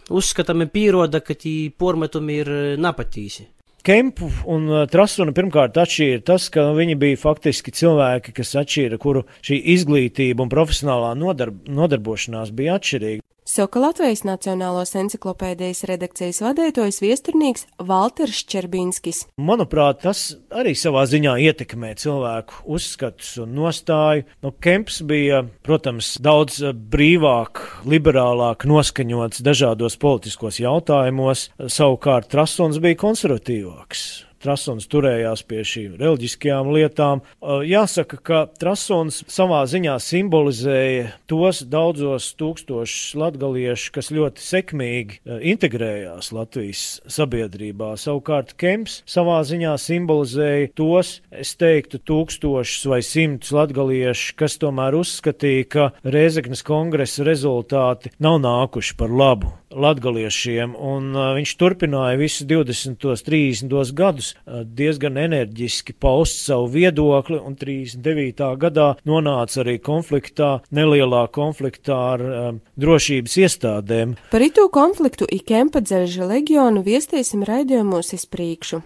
uzskatāmi 0.10 0.70
pieroda, 0.74 1.22
ka 1.24 1.38
tī 1.38 1.56
pormetumi 1.78 2.42
ir 2.44 2.52
napatīsi. 2.82 3.48
Kempu 3.86 4.28
un 4.52 4.68
Trasuna 4.92 5.32
pirmkārt 5.36 5.78
atšķīra 5.80 6.24
tas, 6.28 6.50
ka 6.52 6.66
viņi 6.76 6.98
bija 7.00 7.20
faktiski 7.22 7.72
cilvēki, 7.72 8.34
kas 8.36 8.52
atšķīra, 8.60 9.00
kuru 9.00 9.24
šī 9.46 9.62
izglītība 9.76 10.44
un 10.44 10.52
profesionālā 10.52 11.14
nodarb 11.18 11.64
nodarbošanās 11.70 12.52
bija 12.56 12.76
atšķirīga. 12.80 13.24
Saka 13.50 13.82
Latvijas 13.82 14.22
Nacionālās 14.28 14.92
encyklopēdijas 15.00 15.80
redakcijas 15.90 16.38
vadītājs 16.46 17.00
viesturnīgs 17.02 17.64
Valters 17.82 18.44
Čerbinskis. 18.46 19.24
Manuprāt, 19.42 20.04
tas 20.04 20.22
arī 20.54 20.76
savā 20.78 21.08
ziņā 21.10 21.34
ietekmē 21.48 21.96
cilvēku 21.98 22.62
uzskatus 22.78 23.40
un 23.42 23.58
nostāju. 23.58 24.28
Nu, 24.46 24.54
Kemps 24.54 25.02
bija, 25.02 25.42
protams, 25.66 26.14
daudz 26.22 26.62
brīvāk, 26.94 27.66
liberālāk 27.90 28.70
noskaņots 28.70 29.42
dažādos 29.42 29.98
politiskos 29.98 30.62
jautājumos, 30.62 31.50
savukārt 31.58 32.30
Trasons 32.30 32.78
bija 32.86 33.02
konservatīvāks. 33.02 34.29
Trasons 34.40 34.88
turējās 34.92 35.44
pie 35.48 35.64
šīm 35.68 35.98
reliģiskajām 36.00 36.72
lietām. 36.76 37.24
Jāsaka, 37.68 38.20
ka 38.24 38.40
Trasons 38.60 39.22
savā 39.30 39.62
ziņā 39.70 39.98
simbolizēja 40.04 41.12
tos 41.30 41.62
daudzos 41.68 42.30
tūkstošus 42.40 43.18
latgaliešu, 43.20 43.92
kas 43.96 44.12
ļoti 44.16 44.46
sekmīgi 44.46 45.20
integrējās 45.54 46.32
Latvijas 46.36 46.86
sabiedrībā. 47.12 47.94
Savukārt 48.00 48.56
Kemps 48.60 49.02
savā 49.10 49.42
ziņā 49.48 49.76
simbolizēja 49.82 50.72
tos, 50.80 51.18
es 51.32 51.56
teiktu, 51.60 52.00
tūkstošus 52.00 52.88
vai 52.90 53.02
simtus 53.06 53.54
latgaliešu, 53.56 54.36
kas 54.40 54.60
tomēr 54.62 54.98
uzskatīja, 55.00 55.70
ka 55.70 55.90
Rēzeknes 56.08 56.64
kongresa 56.68 57.28
rezultāti 57.28 58.14
nav 58.24 58.40
nākuši 58.44 58.96
par 59.00 59.12
labu 59.12 59.52
latgaliešiem, 59.70 60.74
un 60.76 61.14
viņš 61.38 61.54
turpināja 61.60 62.20
visus 62.20 62.48
20. 62.50 63.06
un 63.10 63.22
30. 63.30 63.94
gadus 63.98 64.34
diezgan 64.66 65.18
enerģiski 65.22 65.96
paust 66.00 66.44
savu 66.46 66.70
viedokli, 66.74 67.40
un 67.40 67.58
39. 67.60 68.52
gadā 68.62 68.90
nonāca 69.08 69.62
arī 69.64 69.78
konfliktā, 69.84 70.60
nelielā 70.76 71.26
konfliktā 71.36 71.98
ar 72.14 72.26
um, 72.30 72.62
drošības 72.80 73.40
iestādēm. 73.46 74.16
Par 74.34 74.46
itu 74.46 74.68
konfliktu 74.74 75.28
Ikempa 75.40 75.84
dzelža 75.86 76.30
leģionu 76.30 76.86
viestīsim 76.86 77.46
raidījumos 77.48 78.16
izpriekšu. 78.18 78.84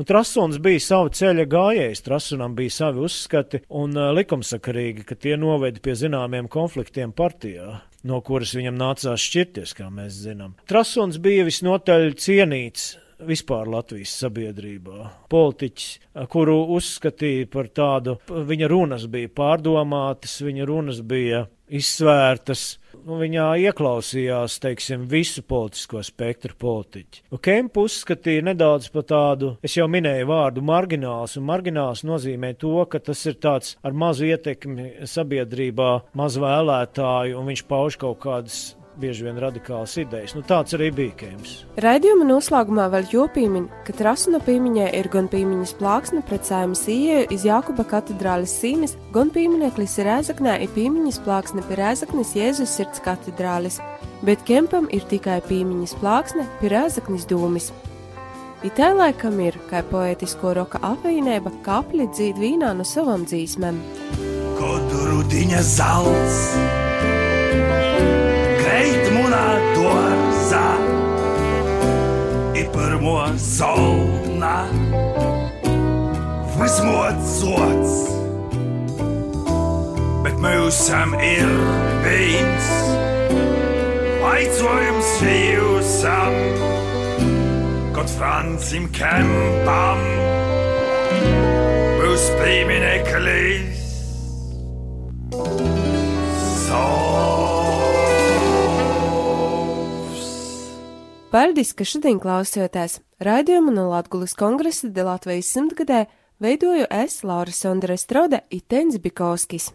Nu, 0.00 0.04
Trasons 0.08 0.56
bija 0.64 0.80
sava 0.80 1.10
ceļa 1.12 1.44
gājējs, 1.52 2.00
Trasunam 2.06 2.54
bija 2.56 2.72
savi 2.72 3.02
uzskati 3.04 3.58
un 3.76 3.92
uh, 3.92 4.06
likumsakarīgi, 4.16 5.04
ka 5.04 5.12
tie 5.12 5.34
noveda 5.36 5.82
pie 5.84 5.92
zināmiem 6.00 6.48
konfliktiem 6.48 7.12
partijā 7.12 7.82
no 8.08 8.22
kuras 8.24 8.54
viņam 8.56 8.78
nācās 8.80 9.20
šķirties, 9.20 9.74
kā 9.76 9.90
mēs 9.92 10.22
zinām. 10.24 10.54
Trasons 10.72 11.20
bija 11.20 11.44
visnotaļ 11.44 12.14
cienīts 12.16 12.94
vispār 13.28 13.68
Latvijas 13.68 14.14
sabiedrībā. 14.22 15.10
Politiķis, 15.28 15.90
kuru 16.32 16.56
uzskatīja 16.78 17.50
par 17.52 17.68
tādu, 17.68 18.16
viņa 18.24 18.72
runas 18.72 19.04
bija 19.12 19.28
pārdomātas, 19.36 20.40
viņa 20.46 20.68
runas 20.72 21.04
bija 21.04 21.44
izsvērtas, 21.68 22.70
nu, 23.06 23.18
viņā 23.20 23.46
ieklausījās, 23.66 24.58
teiksim, 24.62 25.06
visu 25.10 25.42
politisko 25.46 26.02
spektru 26.06 26.56
politiķi. 26.60 27.24
Nu, 27.32 27.40
Kempu 27.42 27.84
uzskatīja 27.88 28.44
nedaudz 28.50 28.90
par 28.94 29.06
tādu, 29.08 29.54
es 29.64 29.76
jau 29.78 29.88
minēju 29.90 30.28
vārdu 30.30 30.64
margināls, 30.64 31.36
un 31.40 31.46
margināls 31.50 32.04
nozīmē 32.06 32.54
to, 32.60 32.74
ka 32.90 33.02
tas 33.10 33.24
ir 33.30 33.38
tāds 33.42 33.76
ar 33.86 33.96
mazu 33.96 34.28
ietekmi 34.30 35.08
sabiedrībā, 35.10 35.92
maz 36.18 36.38
vēlētāju, 36.40 37.38
un 37.40 37.50
viņš 37.52 37.66
pauž 37.70 37.98
kaut 38.00 38.20
kādas 38.24 38.62
bieži 39.00 39.24
vien 39.26 39.38
radikālas 39.40 39.96
idejas. 40.00 40.34
Nu, 40.36 40.42
tāds 40.46 40.74
arī 40.76 40.90
bija 40.94 41.16
Kēms. 41.22 41.54
Raidījuma 41.80 42.26
noslēgumā 42.28 42.86
vēl 42.92 43.08
jopīmin, 43.14 43.68
ka 43.86 43.94
Trasuna 43.96 44.40
pīmiņā 44.44 44.90
ir 44.98 45.10
gan 45.12 45.28
pīmiņas 45.32 45.74
plāksne 45.80 46.22
pret 46.28 46.48
saimas 46.48 46.84
ieeju 46.90 47.28
iz 47.34 47.46
Jākuba 47.48 47.86
katedrālis 47.88 48.54
sīmes, 48.60 48.96
gan 49.14 49.32
pīmineklis 49.34 49.98
Rēzaknē 50.06 50.58
ir 50.64 50.72
pīmiņas 50.76 51.20
plāksne 51.26 51.64
pie 51.68 51.78
Rēzaknes 51.80 52.34
Jēzus 52.38 52.76
sirds 52.78 53.02
katedrālis, 53.04 53.80
bet 54.26 54.44
Kempam 54.48 54.90
ir 54.92 55.06
tikai 55.10 55.40
pīmiņas 55.48 55.96
plāksne 56.02 56.48
pie 56.60 56.74
Rēzaknes 56.74 57.28
dūmis. 57.30 57.70
Itē 58.66 58.90
laikam 58.92 59.38
ir, 59.40 59.56
kā 59.70 59.80
poetisko 59.88 60.52
roka 60.58 60.82
apvienība, 60.84 61.54
kapļi 61.64 62.10
dzīt 62.12 62.36
vīnā 62.42 62.74
no 62.76 62.84
savam 62.84 63.24
dzīsmēm. 63.24 63.80
Koduru 64.60 65.24
diņa 65.32 65.64
zelts! 65.64 66.44
Pirmo 72.70 73.34
zolna, 73.36 74.56
vismocots, 76.54 77.94
bet 80.22 80.36
mūsam 80.44 81.16
ir 81.18 81.50
viens 82.04 82.70
aicojums 84.30 85.12
jūsam, 85.24 86.38
kaut 87.96 88.14
Francim 88.14 88.86
Kempam, 88.94 90.06
mūsu 91.98 92.38
piemineklis. 92.38 93.89
Paldies, 101.30 101.68
ka 101.78 101.84
šodien 101.86 102.16
klausījāties! 102.18 102.96
Raidījumu 103.22 103.70
no 103.70 103.84
Latvijas 103.92 104.32
kongresa 104.34 104.88
de 104.90 105.04
Latvijas 105.06 105.52
simtgadē 105.54 106.00
veidoju 106.42 106.88
es, 106.90 107.20
Laura 107.22 107.54
Sondra 107.54 107.94
Strode, 107.94 108.40
Itens 108.50 108.98
Bikovskis. 108.98 109.68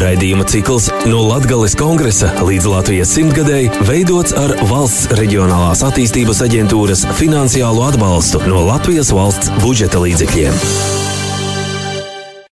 Raidījuma 0.00 0.48
cikls 0.48 0.88
no 1.10 1.20
Latvijas 1.28 1.76
kongresa 1.76 2.32
līdz 2.40 2.70
Latvijas 2.72 3.12
simtgadēji 3.18 3.84
veidots 3.84 4.32
ar 4.40 4.56
valsts 4.72 5.12
reģionālās 5.20 5.84
attīstības 5.90 6.40
aģentūras 6.48 7.04
finansiālo 7.20 7.84
atbalstu 7.92 8.40
no 8.48 8.64
Latvijas 8.64 9.12
valsts 9.12 9.52
budžeta 9.60 10.00
līdzekļiem. 10.08 10.93